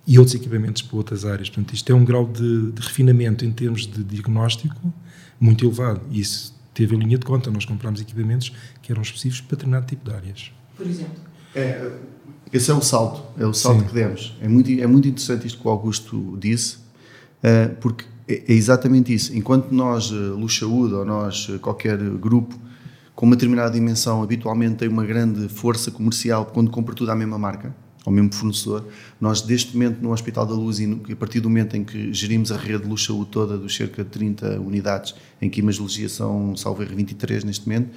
e 0.07 0.19
outros 0.19 0.35
equipamentos 0.35 0.83
para 0.83 0.97
outras 0.97 1.25
áreas. 1.25 1.49
Portanto, 1.49 1.75
isto 1.75 1.91
é 1.91 1.95
um 1.95 2.05
grau 2.05 2.27
de, 2.27 2.73
de 2.73 2.83
refinamento 2.83 3.45
em 3.45 3.51
termos 3.51 3.87
de 3.87 4.05
diagnóstico 4.05 4.93
muito 5.41 5.65
elevado. 5.65 6.03
E 6.11 6.21
isso 6.21 6.55
teve 6.75 6.95
a 6.95 6.99
linha 6.99 7.17
de 7.17 7.25
conta. 7.25 7.51
Nós 7.51 7.65
comprámos 7.65 8.01
equipamentos 8.01 8.53
que 8.83 8.93
eram 8.93 9.01
específicos 9.01 9.41
para 9.41 9.57
determinado 9.57 9.87
tipo 9.87 10.09
de 10.09 10.15
áreas. 10.15 10.53
Por 10.77 10.87
exemplo? 10.87 11.15
É, 11.55 11.91
esse 12.53 12.71
é 12.71 12.75
o 12.75 12.83
salto, 12.83 13.23
é 13.41 13.47
o 13.47 13.55
salto 13.55 13.81
Sim. 13.81 13.87
que 13.87 13.95
demos. 13.95 14.37
É 14.41 14.49
muito, 14.49 14.71
é 14.71 14.87
muito 14.87 15.09
interessante 15.09 15.47
isto 15.47 15.61
que 15.61 15.67
o 15.67 15.71
Augusto 15.71 16.37
disse, 16.39 16.79
eh, 17.43 17.69
porque 17.81 18.05
é, 18.29 18.43
é 18.49 18.53
exatamente 18.53 19.13
isso. 19.13 19.37
Enquanto 19.37 19.71
nós, 19.73 20.11
eh, 20.11 20.15
Luz 20.15 20.57
Saúde, 20.57 20.95
ou 20.95 21.05
nós, 21.05 21.49
eh, 21.51 21.59
qualquer 21.59 21.99
grupo 21.99 22.59
com 23.15 23.27
uma 23.27 23.37
determinada 23.37 23.71
dimensão, 23.71 24.23
habitualmente 24.23 24.77
tem 24.77 24.89
uma 24.89 25.05
grande 25.05 25.49
força 25.49 25.91
comercial 25.91 26.47
quando 26.47 26.71
compra 26.71 26.95
tudo 26.95 27.13
à 27.13 27.15
mesma 27.15 27.39
marca, 27.39 27.75
ao 28.05 28.13
mesmo 28.13 28.33
fornecedor, 28.33 28.87
nós, 29.21 29.41
deste 29.41 29.73
momento, 29.75 30.03
no 30.03 30.13
Hospital 30.13 30.45
da 30.45 30.55
Luz, 30.55 30.81
e 30.81 31.01
a 31.13 31.17
partir 31.17 31.41
do 31.41 31.49
momento 31.49 31.77
em 31.77 31.85
que 31.85 32.13
gerimos 32.13 32.51
a 32.51 32.57
rede 32.57 32.87
Luz 32.87 33.05
Saúde 33.05 33.31
toda, 33.31 33.57
dos 33.57 33.75
cerca 33.75 34.03
de 34.03 34.11
30 34.11 34.61
unidades, 34.61 35.15
em 35.41 35.49
que 35.49 35.61
imagiologia 35.61 36.09
são, 36.09 36.57
salvo 36.57 36.83
erro, 36.83 36.97
23 36.97 37.45
neste 37.45 37.69
momento, 37.69 37.91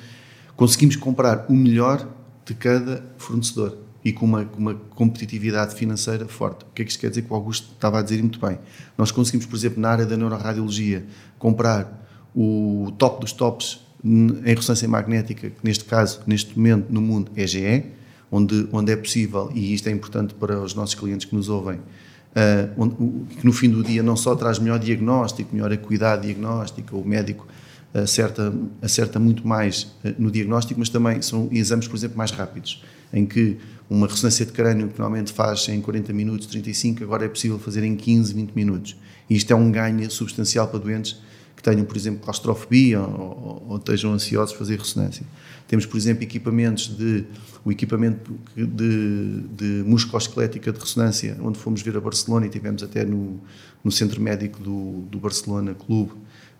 conseguimos 0.55 0.95
comprar 0.95 1.45
o 1.49 1.53
melhor 1.53 2.07
de 2.45 2.53
cada 2.53 3.03
fornecedor 3.17 3.86
e 4.03 4.13
com 4.13 4.25
uma, 4.25 4.49
uma, 4.57 4.73
competitividade 4.73 5.75
financeira 5.75 6.27
forte. 6.27 6.63
O 6.63 6.73
que 6.73 6.81
é 6.81 6.85
que 6.85 6.91
isto 6.91 6.99
quer 6.99 7.09
dizer? 7.09 7.23
Que 7.23 7.31
o 7.31 7.35
Augusto 7.35 7.73
estava 7.73 7.99
a 7.99 8.01
dizer 8.01 8.21
muito 8.21 8.39
bem. 8.39 8.57
Nós 8.97 9.11
conseguimos, 9.11 9.45
por 9.45 9.55
exemplo, 9.55 9.81
na 9.81 9.89
área 9.89 10.05
da 10.05 10.15
neuroradiologia, 10.15 11.05
comprar 11.37 12.07
o 12.35 12.91
top 12.97 13.21
dos 13.21 13.31
tops 13.31 13.79
em 14.03 14.55
ressonância 14.55 14.87
magnética, 14.87 15.49
que 15.49 15.59
neste 15.63 15.83
caso, 15.85 16.21
neste 16.27 16.57
momento, 16.57 16.91
no 16.91 17.01
mundo, 17.01 17.31
é 17.35 17.45
GE, 17.47 17.85
onde, 18.31 18.67
onde 18.71 18.91
é 18.91 18.95
possível, 18.95 19.51
e 19.53 19.73
isto 19.73 19.87
é 19.87 19.91
importante 19.91 20.33
para 20.33 20.61
os 20.61 20.73
nossos 20.73 20.95
clientes 20.95 21.25
que 21.25 21.35
nos 21.35 21.49
ouvem, 21.49 21.77
uh, 21.77 22.69
onde, 22.77 22.95
que 23.35 23.45
no 23.45 23.51
fim 23.51 23.69
do 23.69 23.83
dia 23.83 24.03
não 24.03 24.15
só 24.15 24.35
traz 24.35 24.59
melhor 24.59 24.79
diagnóstico, 24.79 25.53
melhor 25.53 25.71
acuidade 25.71 26.23
diagnóstica, 26.23 26.95
o 26.95 27.05
médico 27.05 27.47
acerta, 27.93 28.53
acerta 28.81 29.19
muito 29.19 29.47
mais 29.47 29.83
uh, 30.03 30.13
no 30.17 30.29
diagnóstico, 30.29 30.79
mas 30.79 30.89
também 30.89 31.21
são 31.21 31.49
exames, 31.51 31.87
por 31.87 31.95
exemplo, 31.95 32.17
mais 32.17 32.31
rápidos, 32.31 32.83
em 33.11 33.25
que 33.25 33.57
uma 33.89 34.07
ressonância 34.07 34.45
de 34.45 34.51
crânio 34.51 34.89
que 34.89 34.99
normalmente 34.99 35.31
faz 35.31 35.67
em 35.69 35.79
40 35.79 36.11
minutos, 36.13 36.47
35, 36.47 37.03
agora 37.03 37.25
é 37.25 37.29
possível 37.29 37.57
fazer 37.57 37.83
em 37.83 37.95
15, 37.95 38.33
20 38.33 38.51
minutos. 38.51 38.97
E 39.29 39.35
isto 39.35 39.51
é 39.51 39.55
um 39.55 39.71
ganho 39.71 40.09
substancial 40.11 40.67
para 40.67 40.79
doentes 40.79 41.21
que 41.55 41.63
tenham, 41.63 41.85
por 41.85 41.97
exemplo, 41.97 42.19
claustrofobia 42.21 43.01
ou, 43.01 43.65
ou, 43.67 43.77
estejam 43.77 44.13
ansiosos 44.13 44.51
de 44.51 44.59
fazer 44.59 44.77
ressonância. 44.77 45.25
Temos, 45.67 45.85
por 45.85 45.97
exemplo, 45.97 46.23
equipamentos 46.23 46.95
de 46.95 47.25
o 47.65 47.71
equipamento 47.71 48.39
de, 48.55 49.41
de 49.51 49.83
musculoesquelética 49.85 50.71
de 50.71 50.79
ressonância, 50.79 51.35
onde 51.41 51.57
fomos 51.57 51.81
ver 51.81 51.97
a 51.97 51.99
Barcelona 51.99 52.45
e 52.45 52.49
tivemos 52.49 52.83
até 52.83 53.03
no, 53.03 53.41
no 53.83 53.91
centro 53.91 54.21
médico 54.21 54.61
do, 54.61 55.01
do 55.09 55.19
Barcelona 55.19 55.73
Clube 55.73 56.13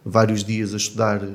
vários 0.08 0.44
dias 0.44 0.74
a 0.74 0.78
estudar 0.78 1.24
eh, 1.24 1.28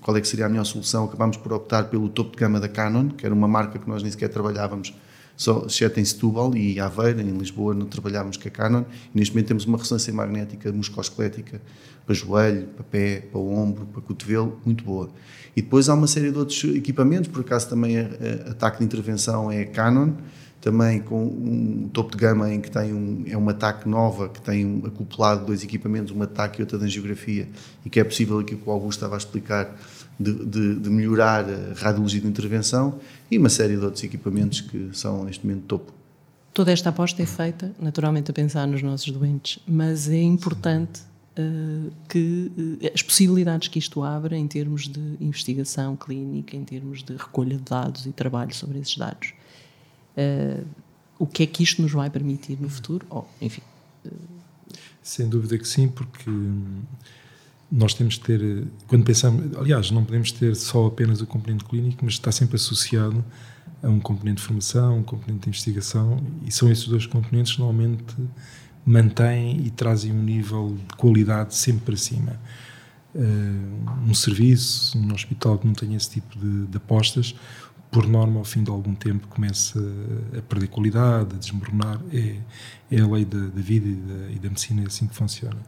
qual 0.00 0.16
é 0.16 0.20
que 0.20 0.28
seria 0.28 0.46
a 0.46 0.48
melhor 0.48 0.64
solução. 0.64 1.04
Acabámos 1.04 1.36
por 1.36 1.52
optar 1.52 1.84
pelo 1.84 2.08
topo 2.08 2.32
de 2.32 2.36
gama 2.36 2.60
da 2.60 2.68
Canon, 2.68 3.08
que 3.08 3.26
era 3.26 3.34
uma 3.34 3.48
marca 3.48 3.78
que 3.78 3.88
nós 3.88 4.02
nem 4.02 4.10
sequer 4.10 4.28
trabalhávamos, 4.28 4.94
só, 5.36 5.64
exceto 5.66 5.98
em 5.98 6.04
Setúbal 6.04 6.54
e 6.54 6.78
Aveiro, 6.78 7.20
em 7.20 7.36
Lisboa 7.36 7.74
não 7.74 7.86
trabalhávamos 7.86 8.36
com 8.36 8.46
a 8.46 8.50
Canon. 8.50 8.84
E 9.14 9.18
neste 9.18 9.34
momento 9.34 9.48
temos 9.48 9.64
uma 9.64 9.78
ressonância 9.78 10.12
magnética 10.12 10.70
musculoesquelética 10.70 11.60
para 12.06 12.14
joelho, 12.14 12.66
para 12.68 12.84
pé, 12.84 13.20
para 13.20 13.40
ombro, 13.40 13.86
para 13.86 14.02
cotovelo, 14.02 14.60
muito 14.64 14.84
boa. 14.84 15.10
E 15.56 15.62
depois 15.62 15.88
há 15.88 15.94
uma 15.94 16.06
série 16.06 16.30
de 16.30 16.38
outros 16.38 16.62
equipamentos, 16.64 17.28
por 17.28 17.40
acaso 17.40 17.68
também 17.68 17.98
a, 17.98 18.02
a 18.02 18.50
ataque 18.50 18.78
de 18.78 18.84
intervenção 18.84 19.50
é 19.50 19.64
Canon, 19.64 20.12
também 20.60 21.00
com 21.00 21.24
um 21.24 21.88
topo 21.92 22.12
de 22.12 22.18
gama 22.18 22.52
em 22.52 22.60
que 22.60 22.70
tem 22.70 22.92
um, 22.92 23.24
é 23.26 23.36
uma 23.36 23.54
TAC 23.54 23.88
nova, 23.88 24.28
que 24.28 24.40
tem 24.40 24.66
um, 24.66 24.86
acoplado 24.86 25.46
dois 25.46 25.64
equipamentos, 25.64 26.12
uma 26.12 26.26
TAC 26.26 26.58
e 26.58 26.62
outra 26.62 26.78
de 26.78 26.84
angiografia, 26.84 27.48
e 27.84 27.88
que 27.88 27.98
é 27.98 28.04
possível 28.04 28.38
aqui 28.38 28.54
que 28.54 28.68
o 28.68 28.70
Augusto 28.70 28.98
estava 28.98 29.14
a 29.14 29.18
explicar, 29.18 29.74
de, 30.18 30.44
de, 30.44 30.74
de, 30.80 30.90
melhorar 30.90 31.46
a 31.46 31.72
radiologia 31.74 32.20
de 32.20 32.26
intervenção, 32.26 32.98
e 33.30 33.38
uma 33.38 33.48
série 33.48 33.76
de 33.76 33.82
outros 33.82 34.04
equipamentos 34.04 34.60
que 34.60 34.90
são 34.92 35.24
neste 35.24 35.46
momento 35.46 35.64
topo. 35.64 35.94
Toda 36.52 36.70
esta 36.70 36.90
aposta 36.90 37.22
é 37.22 37.26
feita, 37.26 37.72
naturalmente, 37.80 38.30
a 38.30 38.34
pensar 38.34 38.66
nos 38.66 38.82
nossos 38.82 39.10
doentes, 39.10 39.60
mas 39.66 40.10
é 40.10 40.20
importante 40.20 41.00
uh, 41.38 41.90
que 42.06 42.52
uh, 42.82 42.90
as 42.92 43.02
possibilidades 43.02 43.68
que 43.68 43.78
isto 43.78 44.02
abre 44.02 44.36
em 44.36 44.46
termos 44.46 44.88
de 44.88 45.16
investigação 45.20 45.96
clínica, 45.96 46.54
em 46.54 46.64
termos 46.64 47.02
de 47.02 47.14
recolha 47.16 47.56
de 47.56 47.62
dados 47.62 48.04
e 48.04 48.12
trabalho 48.12 48.54
sobre 48.54 48.78
esses 48.78 48.98
dados 48.98 49.32
uh, 50.20 50.66
o 51.18 51.26
que 51.26 51.42
é 51.42 51.46
que 51.46 51.62
isto 51.62 51.82
nos 51.82 51.92
vai 51.92 52.10
permitir 52.10 52.58
no 52.60 52.68
futuro? 52.68 53.06
Oh, 53.10 53.24
enfim. 53.40 53.62
Sem 55.02 55.28
dúvida 55.28 55.58
que 55.58 55.66
sim, 55.66 55.88
porque 55.88 56.30
nós 57.70 57.94
temos 57.94 58.16
que 58.16 58.24
ter, 58.24 58.66
quando 58.88 59.04
pensamos, 59.04 59.56
aliás, 59.56 59.90
não 59.90 60.04
podemos 60.04 60.32
ter 60.32 60.56
só 60.56 60.86
apenas 60.86 61.20
o 61.20 61.26
componente 61.26 61.64
clínico, 61.64 62.04
mas 62.04 62.14
está 62.14 62.32
sempre 62.32 62.56
associado 62.56 63.24
a 63.82 63.88
um 63.88 64.00
componente 64.00 64.38
de 64.38 64.42
formação, 64.42 64.98
um 64.98 65.02
componente 65.02 65.42
de 65.42 65.48
investigação, 65.48 66.20
e 66.46 66.50
são 66.50 66.70
esses 66.70 66.86
dois 66.86 67.06
componentes 67.06 67.52
que 67.52 67.60
normalmente 67.60 68.14
mantêm 68.84 69.64
e 69.64 69.70
trazem 69.70 70.12
um 70.12 70.22
nível 70.22 70.76
de 70.88 70.96
qualidade 70.96 71.54
sempre 71.54 71.84
para 71.84 71.96
cima. 71.96 72.40
Uh, 73.14 74.08
um 74.08 74.14
serviço, 74.14 74.96
um 74.98 75.12
hospital 75.12 75.58
que 75.58 75.66
não 75.66 75.74
tenha 75.74 75.96
esse 75.96 76.10
tipo 76.10 76.38
de, 76.38 76.66
de 76.66 76.76
apostas, 76.76 77.34
por 77.90 78.06
norma, 78.06 78.38
ao 78.38 78.44
fim 78.44 78.62
de 78.62 78.70
algum 78.70 78.94
tempo, 78.94 79.26
começa 79.26 79.80
a 80.36 80.42
perder 80.42 80.68
qualidade, 80.68 81.34
a 81.34 81.38
desmoronar. 81.38 82.00
É, 82.12 82.36
é 82.90 83.00
a 83.00 83.06
lei 83.06 83.24
da, 83.24 83.38
da 83.38 83.60
vida 83.60 83.88
e 83.88 83.94
da, 83.94 84.30
e 84.30 84.38
da, 84.38 84.48
medicina, 84.48 84.82
é 84.82 84.86
assim 84.86 85.06
que 85.06 85.14
funciona. 85.14 85.58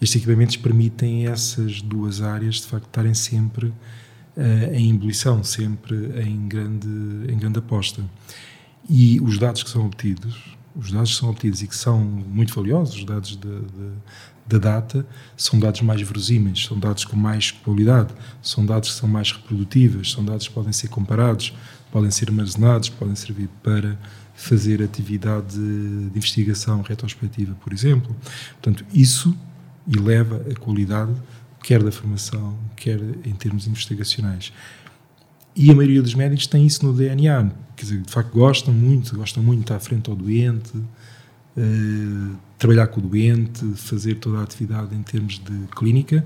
Estes 0.00 0.22
equipamentos 0.22 0.56
permitem 0.56 1.26
essas 1.26 1.80
duas 1.80 2.20
áreas, 2.20 2.56
de 2.56 2.66
facto, 2.66 2.86
estarem 2.86 3.14
sempre 3.14 3.66
uh, 3.68 4.74
em 4.74 4.90
ebulição, 4.90 5.42
sempre 5.42 5.96
em 6.22 6.46
grande, 6.46 6.88
em 7.28 7.38
grande 7.38 7.58
aposta. 7.58 8.04
E 8.88 9.18
os 9.20 9.38
dados 9.38 9.62
que 9.62 9.70
são 9.70 9.86
obtidos, 9.86 10.56
os 10.76 10.92
dados 10.92 11.12
que 11.12 11.16
são 11.16 11.30
obtidos 11.30 11.62
e 11.62 11.66
que 11.66 11.76
são 11.76 11.98
muito 12.00 12.54
valiosos, 12.54 12.96
os 12.96 13.04
dados 13.04 13.30
de, 13.30 13.60
de 13.60 13.92
da 14.46 14.58
data 14.58 15.06
são 15.36 15.58
dados 15.58 15.80
mais 15.80 16.02
verosímeis, 16.02 16.64
são 16.64 16.78
dados 16.78 17.04
com 17.04 17.16
mais 17.16 17.50
qualidade, 17.50 18.12
são 18.42 18.64
dados 18.64 18.90
que 18.90 18.96
são 18.96 19.08
mais 19.08 19.32
reprodutíveis, 19.32 20.12
são 20.12 20.24
dados 20.24 20.48
que 20.48 20.54
podem 20.54 20.72
ser 20.72 20.88
comparados, 20.88 21.54
podem 21.90 22.10
ser 22.10 22.28
armazenados, 22.28 22.88
podem 22.88 23.14
servir 23.14 23.48
para 23.62 23.98
fazer 24.34 24.82
atividade 24.82 25.56
de 25.56 26.18
investigação 26.18 26.82
retrospectiva, 26.82 27.54
por 27.62 27.72
exemplo. 27.72 28.14
Portanto, 28.54 28.84
isso 28.92 29.34
eleva 29.86 30.44
a 30.50 30.54
qualidade, 30.58 31.12
quer 31.62 31.82
da 31.82 31.92
formação, 31.92 32.58
quer 32.76 33.00
em 33.24 33.32
termos 33.32 33.66
investigacionais. 33.66 34.52
E 35.56 35.70
a 35.70 35.74
maioria 35.74 36.02
dos 36.02 36.14
médicos 36.14 36.46
tem 36.46 36.66
isso 36.66 36.84
no 36.84 36.92
DNA, 36.92 37.50
quer 37.76 37.82
dizer, 37.82 38.02
de 38.02 38.10
facto 38.10 38.32
gostam 38.32 38.74
muito, 38.74 39.16
gostam 39.16 39.42
muito 39.42 39.58
de 39.58 39.64
estar 39.64 39.76
à 39.76 39.80
frente 39.80 40.10
ao 40.10 40.16
doente, 40.16 40.76
uh, 40.76 42.36
trabalhar 42.58 42.86
com 42.86 43.00
o 43.00 43.02
doente, 43.02 43.64
fazer 43.74 44.16
toda 44.16 44.38
a 44.38 44.42
atividade 44.42 44.94
em 44.94 45.02
termos 45.02 45.38
de 45.38 45.66
clínica, 45.76 46.24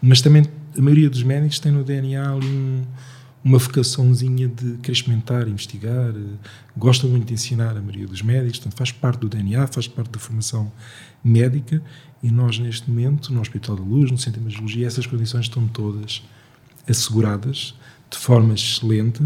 mas 0.00 0.20
também 0.20 0.44
a 0.76 0.80
maioria 0.80 1.10
dos 1.10 1.22
médicos 1.22 1.58
tem 1.58 1.72
no 1.72 1.82
DNA 1.82 2.32
ali 2.32 2.46
um, 2.46 2.82
uma 3.42 3.58
vocaçãozinha 3.58 4.48
de 4.48 4.76
querer 4.78 4.92
experimentar, 4.92 5.48
investigar, 5.48 6.14
gosta 6.76 7.06
muito 7.06 7.26
de 7.26 7.34
ensinar 7.34 7.76
a 7.76 7.80
maioria 7.80 8.06
dos 8.06 8.22
médicos, 8.22 8.58
portanto 8.58 8.78
faz 8.78 8.92
parte 8.92 9.20
do 9.20 9.28
DNA, 9.28 9.66
faz 9.66 9.88
parte 9.88 10.10
da 10.10 10.18
formação 10.18 10.70
médica 11.24 11.82
e 12.22 12.30
nós 12.30 12.58
neste 12.58 12.88
momento, 12.90 13.32
no 13.32 13.40
Hospital 13.40 13.76
da 13.76 13.82
Luz, 13.82 14.10
no 14.10 14.18
Centro 14.18 14.40
de 14.40 14.46
Imagiologia, 14.46 14.86
essas 14.86 15.06
condições 15.06 15.46
estão 15.46 15.66
todas 15.68 16.22
asseguradas 16.88 17.74
de 18.10 18.18
forma 18.18 18.54
excelente. 18.54 19.22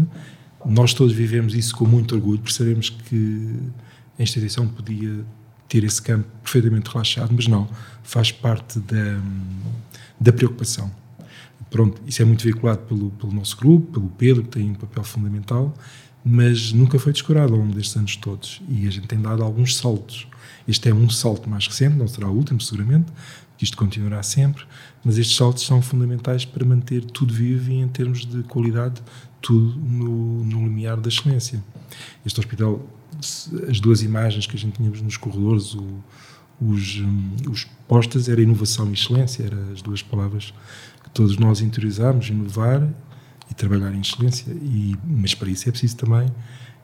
Nós 0.65 0.93
todos 0.93 1.13
vivemos 1.13 1.53
isso 1.55 1.75
com 1.75 1.85
muito 1.85 2.15
orgulho, 2.15 2.39
percebemos 2.39 2.89
que 2.89 3.59
a 4.17 4.23
instituição 4.23 4.67
podia 4.67 5.25
ter 5.67 5.83
esse 5.83 6.01
campo 6.01 6.27
perfeitamente 6.43 6.89
relaxado, 6.89 7.31
mas 7.33 7.47
não, 7.47 7.67
faz 8.03 8.31
parte 8.31 8.79
da, 8.79 9.19
da 10.19 10.31
preocupação. 10.31 10.91
Pronto, 11.69 12.01
isso 12.07 12.21
é 12.21 12.25
muito 12.25 12.43
veiculado 12.43 12.83
pelo, 12.83 13.09
pelo 13.11 13.33
nosso 13.33 13.57
grupo, 13.57 13.93
pelo 13.93 14.09
Pedro, 14.09 14.43
que 14.43 14.49
tem 14.49 14.69
um 14.69 14.75
papel 14.75 15.03
fundamental, 15.03 15.73
mas 16.23 16.71
nunca 16.71 16.97
foi 16.97 17.11
descurado 17.11 17.53
ao 17.53 17.59
longo 17.59 17.73
destes 17.73 17.97
anos 17.97 18.15
todos. 18.15 18.61
E 18.69 18.87
a 18.87 18.91
gente 18.91 19.07
tem 19.07 19.19
dado 19.19 19.43
alguns 19.43 19.75
saltos. 19.75 20.27
Este 20.67 20.89
é 20.89 20.93
um 20.93 21.09
salto 21.09 21.49
mais 21.49 21.67
recente, 21.67 21.95
não 21.95 22.07
será 22.07 22.29
o 22.29 22.33
último, 22.33 22.61
seguramente, 22.61 23.11
que 23.57 23.63
isto 23.63 23.77
continuará 23.77 24.21
sempre, 24.23 24.63
mas 25.03 25.17
estes 25.17 25.35
saltos 25.35 25.65
são 25.65 25.81
fundamentais 25.81 26.45
para 26.45 26.65
manter 26.65 27.03
tudo 27.05 27.33
vivo 27.33 27.71
e, 27.71 27.75
em 27.75 27.87
termos 27.87 28.25
de 28.25 28.43
qualidade, 28.43 29.01
tudo 29.41 29.79
no, 29.79 30.43
no 30.43 30.63
limiar 30.63 30.99
da 30.99 31.09
excelência. 31.09 31.63
Este 32.25 32.39
hospital 32.39 32.81
as 33.69 33.79
duas 33.79 34.01
imagens 34.01 34.45
que 34.47 34.55
a 34.55 34.59
gente 34.59 34.77
tínhamos 34.77 35.01
nos 35.01 35.17
corredores, 35.17 35.73
o, 35.73 36.03
os, 36.61 36.99
um, 36.99 37.31
os 37.49 37.65
postas, 37.87 38.29
era 38.29 38.41
inovação 38.41 38.89
e 38.89 38.93
excelência, 38.93 39.43
eram 39.43 39.71
as 39.71 39.81
duas 39.81 40.01
palavras 40.01 40.53
que 41.03 41.09
todos 41.09 41.37
nós 41.37 41.61
interiorizámos, 41.61 42.29
inovar 42.29 42.87
e 43.49 43.53
trabalhar 43.53 43.93
em 43.93 44.01
excelência. 44.01 44.51
E, 44.51 44.95
mas 45.05 45.33
para 45.33 45.49
isso 45.49 45.67
é 45.67 45.71
preciso 45.71 45.97
também 45.97 46.27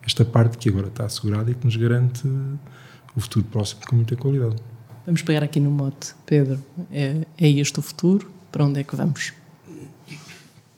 esta 0.04 0.26
parte 0.26 0.58
que 0.58 0.70
agora 0.70 0.88
está 0.88 1.06
assegurada 1.06 1.52
e 1.52 1.56
que 1.56 1.66
nos 1.66 1.76
garante 1.76 2.28
o 3.16 3.20
futuro 3.22 3.46
próximo 3.46 3.82
com 3.88 3.96
muita 3.96 4.16
qualidade. 4.16 4.56
Vamos 5.06 5.22
pegar 5.22 5.44
aqui 5.44 5.60
no 5.60 5.72
mote, 5.72 6.14
Pedro. 6.26 6.64
É, 6.92 7.26
é 7.38 7.50
este 7.50 7.80
o 7.80 7.82
futuro? 7.82 8.32
Para 8.52 8.66
onde 8.66 8.80
é 8.80 8.84
que 8.84 8.96
vamos? 8.96 9.34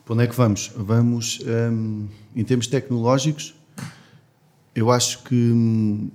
Para 0.05 0.13
onde 0.13 0.23
é 0.23 0.27
que 0.27 0.35
vamos? 0.35 0.71
Vamos, 0.75 1.39
um, 1.45 2.07
em 2.35 2.43
termos 2.43 2.67
tecnológicos, 2.67 3.55
eu 4.75 4.91
acho 4.91 5.23
que, 5.23 6.11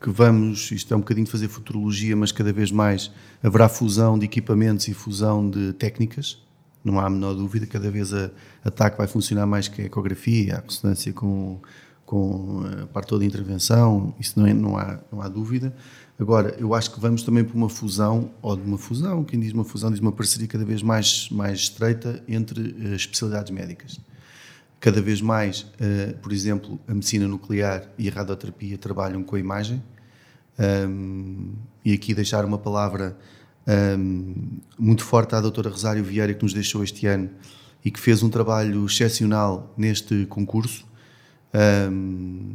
que 0.00 0.10
vamos, 0.10 0.70
isto 0.72 0.92
é 0.92 0.96
um 0.96 1.00
bocadinho 1.00 1.24
de 1.24 1.30
fazer 1.30 1.48
futurologia, 1.48 2.16
mas 2.16 2.32
cada 2.32 2.52
vez 2.52 2.70
mais 2.70 3.10
haverá 3.42 3.68
fusão 3.68 4.18
de 4.18 4.24
equipamentos 4.24 4.88
e 4.88 4.94
fusão 4.94 5.48
de 5.48 5.72
técnicas, 5.74 6.42
não 6.84 7.00
há 7.00 7.06
a 7.06 7.10
menor 7.10 7.34
dúvida, 7.34 7.66
cada 7.66 7.90
vez 7.90 8.12
a, 8.12 8.30
a 8.64 8.70
TAC 8.70 8.96
vai 8.96 9.06
funcionar 9.06 9.46
mais 9.46 9.68
que 9.68 9.82
a 9.82 9.84
ecografia, 9.86 10.56
a 10.56 10.60
ressonância 10.60 11.12
com, 11.12 11.60
com 12.04 12.62
a 12.82 12.86
parte 12.86 13.08
toda 13.08 13.20
de 13.20 13.26
intervenção, 13.26 14.14
isso 14.18 14.38
não, 14.38 14.46
é, 14.46 14.54
não, 14.54 14.76
há, 14.76 15.00
não 15.10 15.20
há 15.20 15.28
dúvida. 15.28 15.74
Agora, 16.18 16.56
eu 16.58 16.74
acho 16.74 16.92
que 16.92 17.00
vamos 17.00 17.22
também 17.22 17.44
para 17.44 17.56
uma 17.56 17.68
fusão, 17.68 18.30
ou 18.40 18.56
de 18.56 18.62
uma 18.62 18.78
fusão, 18.78 19.22
quem 19.22 19.38
diz 19.38 19.52
uma 19.52 19.64
fusão 19.64 19.90
diz 19.90 20.00
uma 20.00 20.12
parceria 20.12 20.48
cada 20.48 20.64
vez 20.64 20.82
mais, 20.82 21.28
mais 21.30 21.58
estreita 21.60 22.22
entre 22.26 22.60
uh, 22.60 22.94
especialidades 22.94 23.50
médicas 23.50 23.98
cada 24.86 25.02
vez 25.02 25.20
mais, 25.20 25.62
uh, 25.62 26.16
por 26.22 26.32
exemplo, 26.32 26.78
a 26.86 26.94
medicina 26.94 27.26
nuclear 27.26 27.90
e 27.98 28.08
a 28.08 28.12
radioterapia 28.12 28.78
trabalham 28.78 29.20
com 29.24 29.34
a 29.34 29.40
imagem. 29.40 29.82
Um, 30.88 31.54
e 31.84 31.92
aqui 31.92 32.14
deixar 32.14 32.44
uma 32.44 32.56
palavra 32.56 33.18
um, 33.98 34.60
muito 34.78 35.02
forte 35.02 35.34
à 35.34 35.40
doutora 35.40 35.70
Rosário 35.70 36.04
Vieira, 36.04 36.32
que 36.32 36.40
nos 36.40 36.54
deixou 36.54 36.84
este 36.84 37.04
ano 37.04 37.28
e 37.84 37.90
que 37.90 37.98
fez 37.98 38.22
um 38.22 38.30
trabalho 38.30 38.86
excepcional 38.86 39.74
neste 39.76 40.24
concurso 40.26 40.86
um, 41.90 42.54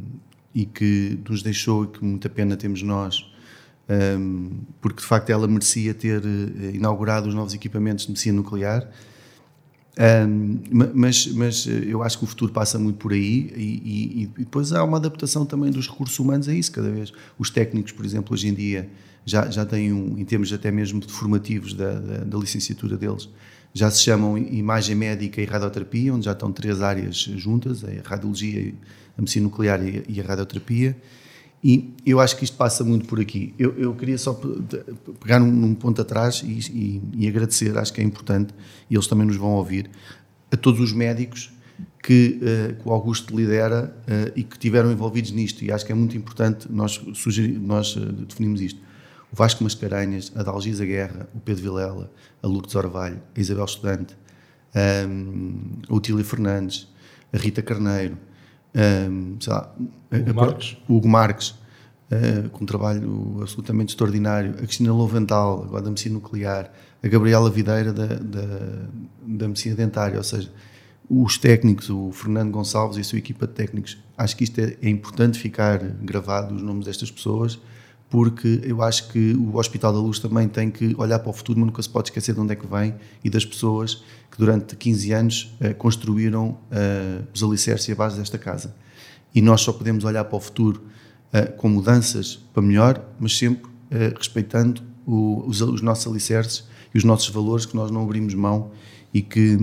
e 0.54 0.64
que 0.64 1.20
nos 1.28 1.42
deixou, 1.42 1.84
e 1.84 1.88
que 1.88 2.02
muita 2.02 2.30
pena 2.30 2.56
temos 2.56 2.82
nós, 2.82 3.30
porque 4.80 5.02
de 5.02 5.06
facto 5.06 5.28
ela 5.28 5.46
merecia 5.46 5.92
ter 5.92 6.22
uh, 6.24 6.74
inaugurado 6.74 7.28
os 7.28 7.34
novos 7.34 7.52
equipamentos 7.52 8.06
de 8.06 8.12
medicina 8.12 8.38
nuclear 8.38 8.88
Um, 9.98 10.58
mas, 10.94 11.26
mas 11.26 11.66
eu 11.66 12.02
acho 12.02 12.16
que 12.16 12.24
o 12.24 12.26
futuro 12.26 12.50
passa 12.50 12.78
muito 12.78 12.96
por 12.96 13.12
aí 13.12 13.52
e, 13.54 13.60
e, 13.60 14.22
e, 14.22 14.26
depois 14.38 14.72
há 14.72 14.82
uma 14.82 14.96
adaptação 14.96 15.44
também 15.44 15.70
dos 15.70 15.86
recursos 15.86 16.18
humanos 16.18 16.48
a 16.48 16.54
isso 16.54 16.72
cada 16.72 16.90
vez. 16.90 17.12
Os 17.38 17.50
técnicos, 17.50 17.92
por 17.92 18.04
exemplo, 18.04 18.32
hoje 18.32 18.48
em 18.48 18.54
dia 18.54 18.88
já, 19.26 19.50
já 19.50 19.66
têm 19.66 19.92
um, 19.92 20.18
em 20.18 20.24
termos 20.24 20.50
até 20.52 20.70
mesmo 20.70 20.98
de 21.00 21.12
formativos 21.12 21.74
da, 21.74 21.92
da, 21.92 22.24
da 22.24 22.38
licenciatura 22.38 22.96
deles, 22.96 23.28
já 23.74 23.90
se 23.90 24.02
chamam 24.02 24.36
imagem 24.36 24.94
médica 24.94 25.40
e 25.40 25.44
radioterapia, 25.44 26.12
onde 26.14 26.24
já 26.24 26.32
estão 26.32 26.52
três 26.52 26.82
áreas 26.82 27.16
juntas, 27.16 27.84
a 27.84 27.88
radiologia, 28.08 28.74
a 29.16 29.20
medicina 29.20 29.44
nuclear 29.44 29.80
e 30.08 30.20
a 30.20 30.24
radioterapia. 30.24 30.96
E 31.62 31.94
eu 32.04 32.18
acho 32.18 32.36
que 32.36 32.44
isto 32.44 32.56
passa 32.56 32.82
muito 32.82 33.06
por 33.06 33.20
aqui. 33.20 33.54
Eu, 33.56 33.72
eu 33.78 33.94
queria 33.94 34.18
só 34.18 34.32
pegar 35.20 35.38
num, 35.38 35.74
ponto 35.74 36.02
atrás 36.02 36.42
e, 36.44 36.58
e, 36.72 37.02
e, 37.24 37.28
agradecer, 37.28 37.76
acho 37.78 37.92
que 37.92 38.00
é 38.00 38.04
importante, 38.04 38.52
e 38.90 38.94
eles 38.94 39.06
também 39.06 39.26
nos 39.26 39.36
vão 39.36 39.50
ouvir, 39.50 39.88
a 40.50 40.56
todos 40.56 40.80
os 40.80 40.92
médicos 40.92 41.52
que, 42.02 42.40
uh, 42.42 42.82
que 42.82 42.88
o 42.88 42.92
Augusto 42.92 43.36
lidera 43.36 43.94
uh, 44.02 44.32
e 44.34 44.42
que 44.42 44.58
tiveram 44.58 44.90
envolvidos 44.90 45.30
nisto. 45.30 45.64
E 45.64 45.70
acho 45.70 45.86
que 45.86 45.92
é 45.92 45.94
muito 45.94 46.16
importante 46.16 46.66
nós, 46.68 47.00
sugerir, 47.14 47.58
nós 47.60 47.94
uh, 47.94 48.12
definimos 48.12 48.60
isto. 48.60 48.80
O 49.32 49.36
Vasco 49.36 49.62
Mascarenhas, 49.62 50.32
a 50.34 50.42
Dalgisa 50.42 50.84
Guerra, 50.84 51.28
o 51.32 51.40
Pedro 51.40 51.62
Vilela, 51.62 52.10
a 52.42 52.46
Lourdes 52.46 52.74
Orvalho, 52.74 53.22
a 53.34 53.40
Isabel 53.40 53.64
Estudante, 53.64 54.16
um, 55.08 55.60
a 55.88 55.94
Otília 55.94 56.24
Fernandes, 56.24 56.88
a 57.32 57.38
Rita 57.38 57.62
Carneiro, 57.62 58.18
um, 58.74 59.36
lá, 59.46 59.74
Hugo 60.10 60.34
Marques, 60.34 60.76
Hugo 60.88 61.08
Marques 61.08 61.48
uh, 61.48 62.48
com 62.50 62.64
um 62.64 62.66
trabalho 62.66 63.38
absolutamente 63.40 63.90
extraordinário, 63.90 64.50
a 64.52 64.58
Cristina 64.58 64.92
Louvental, 64.92 65.64
agora 65.64 65.82
da 65.82 65.90
medicina 65.90 66.14
nuclear, 66.14 66.72
a 67.02 67.08
Gabriela 67.08 67.50
Videira 67.50 67.92
da, 67.92 68.06
da, 68.06 68.46
da 69.26 69.48
medicina 69.48 69.74
dentária, 69.74 70.16
ou 70.16 70.24
seja, 70.24 70.50
os 71.08 71.36
técnicos, 71.36 71.90
o 71.90 72.10
Fernando 72.12 72.50
Gonçalves 72.50 72.96
e 72.96 73.00
a 73.00 73.04
sua 73.04 73.18
equipa 73.18 73.46
de 73.46 73.52
técnicos, 73.52 73.98
acho 74.16 74.36
que 74.36 74.44
isto 74.44 74.58
é, 74.60 74.76
é 74.80 74.88
importante 74.88 75.38
ficar 75.38 75.78
gravado, 75.78 76.54
os 76.54 76.62
nomes 76.62 76.86
destas 76.86 77.10
pessoas, 77.10 77.58
porque 78.12 78.60
eu 78.62 78.82
acho 78.82 79.08
que 79.08 79.32
o 79.32 79.56
Hospital 79.56 79.90
da 79.90 79.98
Luz 79.98 80.18
também 80.18 80.46
tem 80.46 80.70
que 80.70 80.94
olhar 80.98 81.18
para 81.18 81.30
o 81.30 81.32
futuro, 81.32 81.58
mas 81.58 81.66
nunca 81.68 81.82
se 81.82 81.88
pode 81.88 82.08
esquecer 82.08 82.34
de 82.34 82.40
onde 82.40 82.52
é 82.52 82.56
que 82.56 82.66
vem 82.66 82.94
e 83.24 83.30
das 83.30 83.42
pessoas 83.42 84.04
que 84.30 84.36
durante 84.36 84.76
15 84.76 85.12
anos 85.12 85.56
uh, 85.58 85.74
construíram 85.76 86.50
uh, 86.50 87.26
os 87.32 87.42
alicerces 87.42 87.88
e 87.88 87.92
a 87.92 87.94
base 87.94 88.18
desta 88.18 88.36
casa. 88.36 88.76
E 89.34 89.40
nós 89.40 89.62
só 89.62 89.72
podemos 89.72 90.04
olhar 90.04 90.24
para 90.24 90.36
o 90.36 90.40
futuro 90.40 90.82
uh, 91.32 91.56
com 91.56 91.70
mudanças 91.70 92.36
para 92.52 92.62
melhor, 92.62 93.02
mas 93.18 93.38
sempre 93.38 93.72
respeitando 94.18 94.82
o, 95.06 95.44
os, 95.46 95.62
os, 95.62 95.80
nossos 95.80 96.06
alicerces 96.06 96.64
e 96.94 96.98
os 96.98 97.04
nossos 97.04 97.28
valores 97.30 97.64
que 97.64 97.74
nós 97.74 97.90
não 97.90 98.02
abrimos 98.02 98.34
mão 98.34 98.70
e 99.12 99.22
que, 99.22 99.58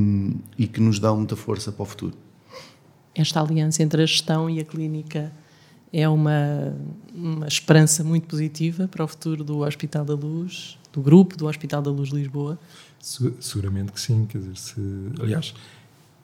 e 0.58 0.68
que 0.68 0.80
nos 0.80 1.00
dão 1.00 1.18
muita 1.18 1.36
força 1.36 1.72
para 1.72 1.84
o 1.84 1.86
futuro. 1.86 2.16
Esta 3.14 3.42
aliança 3.42 3.84
entre 3.84 4.04
a 4.04 4.06
gestão 4.08 4.50
e 4.50 4.60
a 4.60 4.64
clínica 4.64 5.32
é 5.92 6.08
uma, 6.08 6.76
uma 7.14 7.48
esperança 7.48 8.04
muito 8.04 8.28
positiva 8.28 8.88
para 8.88 9.04
o 9.04 9.08
futuro 9.08 9.44
do 9.44 9.60
Hospital 9.60 10.06
da 10.06 10.14
Luz, 10.14 10.78
do 10.94 11.02
grupo 11.02 11.36
do 11.36 11.48
Hospital 11.48 11.82
da 11.82 11.92
Luz 11.92 12.10
Lisboa? 12.10 12.60
Seguramente 13.40 13.92
que 13.92 14.00
sim, 14.00 14.26
quer 14.26 14.40
dizer, 14.40 14.58
se, 14.58 14.82
aliás, 15.20 15.54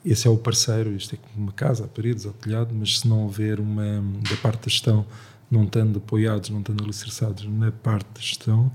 esse 0.06 0.28
é 0.28 0.30
o 0.30 0.38
parceiro, 0.38 0.96
isto 0.96 1.16
é 1.16 1.20
uma 1.36 1.52
casa, 1.52 1.88
paredes, 1.88 2.26
ao 2.26 2.34
telhado, 2.34 2.74
mas 2.74 3.00
se 3.00 3.08
não 3.08 3.24
houver 3.24 3.60
uma, 3.60 4.04
da 4.30 4.38
parte 4.38 4.66
da 4.66 4.70
gestão, 4.70 5.06
não 5.50 5.64
estando 5.64 5.98
apoiados, 5.98 6.50
não 6.50 6.60
estando 6.60 6.84
alicerçados 6.84 7.46
na 7.46 7.72
parte 7.72 8.08
da 8.14 8.22
gestão, 8.22 8.72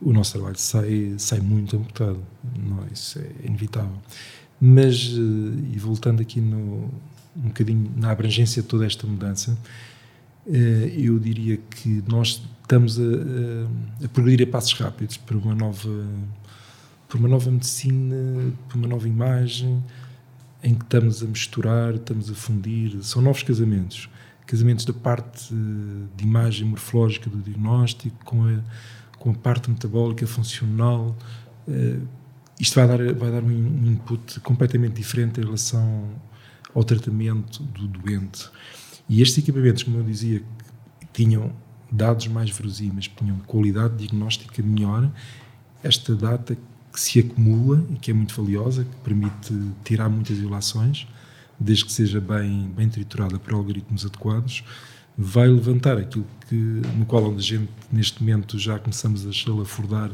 o 0.00 0.12
nosso 0.12 0.32
trabalho 0.32 0.56
sai, 0.56 1.14
sai 1.18 1.40
muito 1.40 1.76
amputado, 1.76 2.20
não, 2.56 2.86
isso 2.92 3.18
é 3.18 3.46
inevitável. 3.46 3.98
Mas, 4.60 4.96
eh, 4.96 5.74
e 5.74 5.78
voltando 5.78 6.20
aqui 6.20 6.40
no, 6.40 6.90
um 7.36 7.48
bocadinho 7.48 7.92
na 7.96 8.10
abrangência 8.10 8.62
de 8.62 8.68
toda 8.68 8.86
esta 8.86 9.06
mudança, 9.06 9.56
eu 10.96 11.18
diria 11.18 11.56
que 11.56 12.02
nós 12.08 12.42
estamos 12.62 12.98
a, 12.98 14.04
a, 14.04 14.08
progredir 14.08 14.48
a 14.48 14.50
passos 14.50 14.72
rápidos 14.74 15.16
para 15.16 15.36
uma 15.36 15.54
nova 15.54 16.06
para 17.08 17.18
uma 17.18 17.28
nova 17.28 17.50
medicina, 17.50 18.52
para 18.68 18.76
uma 18.76 18.86
nova 18.86 19.08
imagem, 19.08 19.82
em 20.62 20.74
que 20.74 20.84
estamos 20.84 21.22
a 21.22 21.26
misturar, 21.26 21.94
estamos 21.94 22.30
a 22.30 22.34
fundir, 22.34 23.02
são 23.02 23.22
novos 23.22 23.42
casamentos, 23.42 24.10
casamentos 24.46 24.84
da 24.84 24.92
parte 24.92 25.54
de 25.54 26.24
imagem 26.24 26.66
morfológica 26.66 27.30
do 27.30 27.38
diagnóstico 27.38 28.24
com 28.24 28.44
a 28.46 28.60
com 29.18 29.30
a 29.30 29.34
parte 29.34 29.70
metabólica 29.70 30.26
funcional. 30.26 31.16
Uh, 31.66 32.06
isto 32.58 32.74
vai 32.74 32.88
dar 32.88 32.98
vai 33.14 33.30
dar 33.30 33.42
um 33.42 33.86
input 33.86 34.40
completamente 34.40 34.94
diferente 34.94 35.40
em 35.40 35.44
relação 35.44 36.08
ao 36.74 36.84
tratamento 36.84 37.62
do 37.62 37.86
doente. 37.86 38.50
E 39.08 39.22
estes 39.22 39.38
equipamentos, 39.38 39.82
como 39.82 39.98
eu 39.98 40.04
dizia, 40.04 40.42
tinham 41.12 41.52
dados 41.90 42.26
mais 42.28 42.50
verosímeis, 42.50 43.08
tinham 43.08 43.38
qualidade 43.40 43.96
diagnóstica 43.96 44.62
melhor, 44.62 45.10
esta 45.82 46.14
data 46.14 46.56
que 46.92 47.00
se 47.00 47.20
acumula 47.20 47.84
e 47.90 47.94
que 47.96 48.10
é 48.10 48.14
muito 48.14 48.34
valiosa, 48.34 48.84
que 48.84 48.96
permite 48.96 49.54
tirar 49.84 50.08
muitas 50.08 50.36
violações, 50.36 51.06
desde 51.58 51.84
que 51.84 51.92
seja 51.92 52.20
bem, 52.20 52.70
bem 52.76 52.88
triturada 52.88 53.38
por 53.38 53.54
algoritmos 53.54 54.04
adequados, 54.04 54.62
vai 55.16 55.48
levantar 55.48 55.98
aquilo 55.98 56.26
que, 56.48 56.54
no 56.54 57.04
qual 57.04 57.34
a 57.34 57.40
gente, 57.40 57.70
neste 57.90 58.22
momento, 58.22 58.58
já 58.58 58.78
começamos 58.78 59.26
a 59.26 59.32
salafordar 59.32 60.12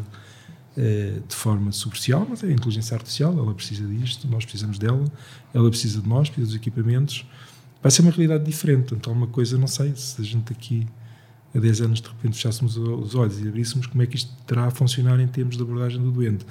eh, 0.76 1.20
de 1.28 1.34
forma 1.34 1.70
superficial, 1.72 2.26
mas 2.28 2.42
é 2.42 2.46
a 2.46 2.52
inteligência 2.52 2.94
artificial, 2.94 3.36
ela 3.38 3.52
precisa 3.52 3.86
disto, 3.86 4.26
nós 4.26 4.44
precisamos 4.44 4.78
dela, 4.78 5.04
ela 5.52 5.68
precisa 5.68 6.00
de 6.00 6.08
nós, 6.08 6.28
precisa 6.28 6.46
dos 6.46 6.56
equipamentos, 6.56 7.26
vai 7.84 7.90
ser 7.90 8.00
uma 8.00 8.10
realidade 8.10 8.44
diferente. 8.44 8.88
Portanto, 8.88 9.10
uma 9.10 9.26
coisa, 9.26 9.58
não 9.58 9.66
sei, 9.66 9.94
se 9.94 10.18
a 10.18 10.24
gente 10.24 10.50
aqui 10.50 10.86
a 11.54 11.58
10 11.58 11.82
anos 11.82 12.00
de 12.00 12.08
repente 12.08 12.34
fechássemos 12.34 12.78
os 12.78 13.14
olhos 13.14 13.38
e 13.40 13.46
abríssemos, 13.46 13.86
como 13.86 14.02
é 14.02 14.06
que 14.06 14.16
isto 14.16 14.32
terá 14.46 14.64
a 14.64 14.70
funcionar 14.70 15.20
em 15.20 15.28
termos 15.28 15.54
de 15.54 15.62
abordagem 15.62 16.00
do 16.00 16.10
doente. 16.10 16.46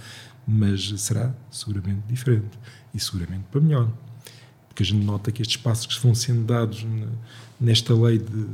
Mas 0.48 0.94
será 1.02 1.34
seguramente 1.50 2.04
diferente 2.08 2.60
e 2.94 3.00
seguramente 3.00 3.46
para 3.52 3.60
melhor. 3.60 3.92
Porque 4.68 4.84
a 4.84 4.86
gente 4.86 5.04
nota 5.04 5.32
que 5.32 5.42
estes 5.42 5.58
passos 5.58 5.88
que 5.88 6.04
vão 6.04 6.14
sendo 6.14 6.46
dados 6.46 6.86
nesta 7.60 7.96
lei 7.96 8.20
de 8.20 8.46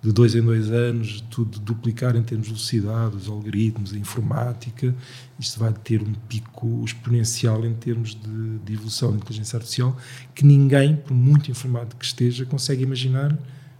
de 0.00 0.12
dois 0.12 0.34
em 0.34 0.42
dois 0.42 0.70
anos, 0.70 1.20
tudo 1.28 1.58
duplicar 1.58 2.14
em 2.14 2.22
termos 2.22 2.46
de 2.46 2.52
velocidade, 2.52 3.16
os 3.16 3.28
algoritmos, 3.28 3.92
a 3.92 3.98
informática, 3.98 4.94
isto 5.38 5.58
vai 5.58 5.72
ter 5.72 6.00
um 6.00 6.12
pico 6.28 6.84
exponencial 6.84 7.64
em 7.66 7.74
termos 7.74 8.14
de, 8.14 8.58
de 8.58 8.74
evolução 8.74 9.10
da 9.10 9.16
inteligência 9.16 9.56
artificial 9.56 9.96
que 10.34 10.44
ninguém, 10.44 10.94
por 10.94 11.14
muito 11.14 11.50
informado 11.50 11.96
que 11.96 12.04
esteja, 12.04 12.46
consegue 12.46 12.82
imaginar 12.82 13.36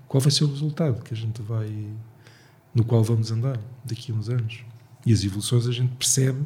qual 0.08 0.20
vai 0.20 0.30
ser 0.32 0.44
o 0.44 0.48
resultado 0.48 1.02
que 1.04 1.14
a 1.14 1.16
gente 1.16 1.40
vai, 1.40 1.70
no 2.74 2.82
qual 2.82 3.04
vamos 3.04 3.30
andar 3.30 3.60
daqui 3.84 4.10
a 4.10 4.14
uns 4.14 4.28
anos. 4.28 4.64
E 5.06 5.12
as 5.12 5.22
evoluções 5.22 5.66
a 5.66 5.72
gente 5.72 5.94
percebe. 5.94 6.40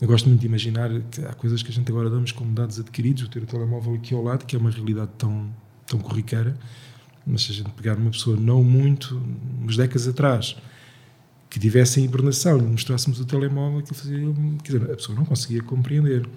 Eu 0.00 0.08
gosto 0.08 0.28
muito 0.28 0.40
de 0.40 0.46
imaginar 0.46 0.90
que 1.10 1.24
há 1.24 1.32
coisas 1.34 1.62
que 1.62 1.70
a 1.70 1.72
gente 1.72 1.90
agora 1.90 2.10
damos 2.10 2.32
como 2.32 2.52
dados 2.52 2.80
adquiridos, 2.80 3.22
o 3.22 3.28
ter 3.28 3.42
o 3.42 3.46
telemóvel 3.46 3.94
aqui 3.94 4.14
ao 4.14 4.22
lado, 4.22 4.44
que 4.44 4.56
é 4.56 4.58
uma 4.58 4.70
realidade 4.70 5.10
tão, 5.16 5.54
tão 5.86 6.00
corriqueira, 6.00 6.56
mas 7.26 7.42
se 7.42 7.52
a 7.52 7.54
gente 7.54 7.70
pegar 7.70 7.96
uma 7.96 8.10
pessoa 8.10 8.36
não 8.36 8.62
muito, 8.62 9.20
umas 9.60 9.76
décadas 9.76 10.06
atrás, 10.06 10.56
que 11.50 11.58
tivesse 11.58 12.00
em 12.00 12.04
hibernação 12.04 12.58
e 12.58 12.62
mostrássemos 12.62 13.18
o 13.18 13.24
telemóvel, 13.24 13.82
que 13.82 13.94
fazia, 13.94 14.18
quer 14.62 14.78
dizer, 14.78 14.92
a 14.92 14.96
pessoa 14.96 15.16
não 15.16 15.24
conseguia 15.24 15.62
compreender. 15.62 16.28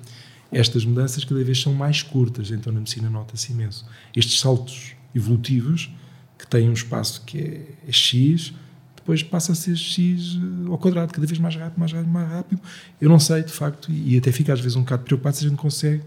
Estas 0.52 0.84
mudanças 0.84 1.24
cada 1.24 1.44
vez 1.44 1.62
são 1.62 1.74
mais 1.74 2.02
curtas, 2.02 2.50
então 2.50 2.74
na 2.74 2.80
medicina 2.80 3.10
nota-se 3.10 3.52
imenso. 3.52 3.86
Estes 4.16 4.40
saltos 4.40 4.94
evolutivos, 5.14 5.92
que 6.38 6.48
têm 6.48 6.70
um 6.70 6.74
espaço 6.74 7.22
que 7.26 7.38
é, 7.38 7.68
é 7.88 7.92
X, 7.92 8.54
depois 8.96 9.22
passa 9.22 9.52
a 9.52 9.56
ser 9.56 9.76
X 9.76 10.40
ao 10.68 10.78
quadrado, 10.78 11.14
cada 11.14 11.28
vez 11.28 11.38
mais 11.38 11.56
rápido, 11.56 11.80
mais 11.80 11.92
rápido, 11.92 12.12
mais 12.12 12.30
rápido. 12.30 12.62
Eu 13.00 13.10
não 13.10 13.20
sei, 13.20 13.44
de 13.44 13.52
facto, 13.52 13.92
e 13.92 14.18
até 14.18 14.32
fica 14.32 14.54
às 14.54 14.60
vezes 14.60 14.76
um 14.76 14.82
bocado 14.82 15.04
preocupado 15.04 15.36
se 15.36 15.46
a 15.46 15.50
gente 15.50 15.58
consegue 15.58 16.04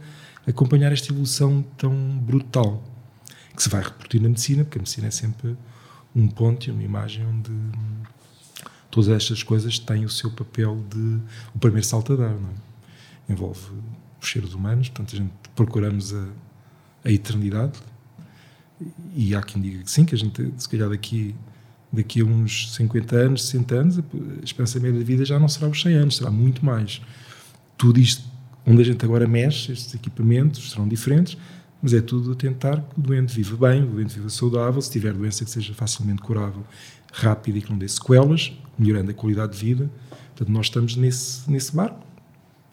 acompanhar 0.47 0.93
esta 0.93 1.13
evolução 1.13 1.65
tão 1.77 1.95
brutal 2.19 2.83
que 3.55 3.63
se 3.63 3.69
vai 3.69 3.83
repetir 3.83 4.21
na 4.21 4.29
medicina, 4.29 4.65
porque 4.65 4.79
a 4.79 4.81
medicina 4.81 5.09
é 5.09 5.11
sempre 5.11 5.57
um 6.15 6.29
ponto 6.29 6.67
e 6.69 6.71
uma 6.71 6.83
imagem 6.83 7.27
onde 7.27 7.51
todas 8.91 9.09
estas 9.09 9.43
coisas 9.43 9.79
têm 9.79 10.05
o 10.05 10.09
seu 10.09 10.31
papel 10.31 10.85
de 10.91 11.19
o 11.55 11.59
primeiro 11.59 11.87
salto 11.87 12.13
a 12.13 12.17
dar, 12.17 12.35
não 12.35 12.51
é? 12.51 13.33
Envolve 13.33 13.61
os 14.21 14.31
seres 14.31 14.53
humanos, 14.53 14.89
portanto 14.89 15.15
a 15.15 15.19
gente 15.19 15.33
procuramos 15.55 16.13
a, 16.15 16.29
a 17.05 17.11
eternidade 17.11 17.79
e 19.15 19.35
há 19.35 19.43
quem 19.43 19.63
diga 19.63 19.83
que 19.83 19.91
sim, 19.91 20.05
que 20.05 20.15
a 20.15 20.19
gente 20.19 20.53
se 20.57 20.69
calhar 20.69 20.89
daqui 20.89 21.35
daqui 21.93 22.23
a 22.23 22.25
uns 22.25 22.75
50 22.75 23.17
anos, 23.17 23.45
60 23.45 23.75
anos, 23.75 23.99
a 23.99 24.03
esperança 24.43 24.81
média 24.81 24.99
de 24.99 25.05
vida 25.05 25.25
já 25.25 25.39
não 25.39 25.47
será 25.47 25.69
os 25.69 25.81
100 25.81 25.95
anos, 25.95 26.17
será 26.17 26.31
muito 26.31 26.65
mais. 26.65 27.03
Tudo 27.77 28.01
isto 28.01 28.25
onde 28.67 28.81
a 28.81 28.85
gente 28.85 29.05
agora 29.05 29.29
mexe, 29.29 29.73
estes 29.73 29.95
equipamentos 29.95 30.71
serão 30.71 30.89
diferentes, 30.89 31.37
mas 31.83 31.93
é 31.93 32.01
tudo 32.01 32.33
a 32.33 32.35
tentar 32.37 32.81
que 32.81 33.01
o 33.01 33.03
doente 33.03 33.35
viva 33.35 33.69
bem, 33.69 33.83
o 33.83 33.87
doente 33.87 34.15
viva 34.15 34.29
saudável, 34.31 34.81
se 34.81 34.91
tiver 34.91 35.13
doença 35.13 35.45
que 35.45 35.51
seja 35.51 35.75
facilmente 35.75 36.23
curável, 36.23 36.65
rápida 37.13 37.59
e 37.59 37.63
que 37.63 37.71
não 37.71 37.77
dê 37.77 37.89
sequelas, 37.89 38.53
melhorando 38.79 39.11
a 39.11 39.15
qualidade 39.15 39.59
de 39.59 39.59
vida. 39.59 39.91
Portanto, 40.29 40.49
nós 40.51 40.67
estamos 40.67 40.95
nesse, 40.95 41.51
nesse 41.51 41.75
barco, 41.75 42.01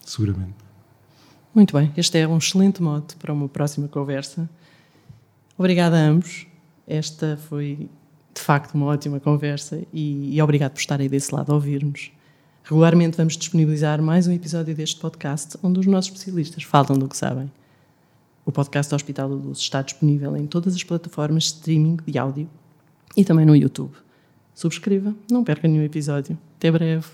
seguramente. 0.06 0.54
Muito 1.52 1.76
bem, 1.76 1.92
este 1.96 2.18
é 2.18 2.28
um 2.28 2.38
excelente 2.38 2.80
mote 2.80 3.16
para 3.16 3.32
uma 3.32 3.48
próxima 3.48 3.88
conversa. 3.88 4.48
Obrigada 5.58 5.96
a 5.96 6.00
ambos. 6.00 6.46
Esta 6.86 7.36
foi 7.36 7.90
de 8.32 8.40
facto 8.40 8.74
uma 8.74 8.86
ótima 8.86 9.18
conversa 9.18 9.82
e, 9.92 10.36
e 10.36 10.40
obrigado 10.40 10.72
por 10.72 10.80
estarem 10.80 11.08
desse 11.08 11.34
lado 11.34 11.50
a 11.50 11.54
ouvir-nos. 11.56 12.12
Regularmente 12.62 13.16
vamos 13.16 13.36
disponibilizar 13.36 14.00
mais 14.00 14.28
um 14.28 14.32
episódio 14.32 14.74
deste 14.74 15.00
podcast 15.00 15.58
onde 15.62 15.80
os 15.80 15.86
nossos 15.86 16.12
especialistas 16.12 16.62
falam 16.62 16.96
do 16.96 17.08
que 17.08 17.16
sabem. 17.16 17.50
O 18.50 18.52
podcast 18.52 18.90
do 18.90 18.96
Hospital 18.96 19.28
da 19.28 19.34
Luz 19.36 19.58
está 19.58 19.80
disponível 19.80 20.36
em 20.36 20.44
todas 20.44 20.74
as 20.74 20.82
plataformas 20.82 21.44
de 21.44 21.48
streaming 21.50 21.98
de 22.04 22.18
áudio 22.18 22.50
e 23.16 23.24
também 23.24 23.46
no 23.46 23.54
YouTube. 23.54 23.92
Subscreva, 24.52 25.14
não 25.30 25.44
perca 25.44 25.68
nenhum 25.68 25.84
episódio. 25.84 26.36
Até 26.56 26.68
breve. 26.68 27.06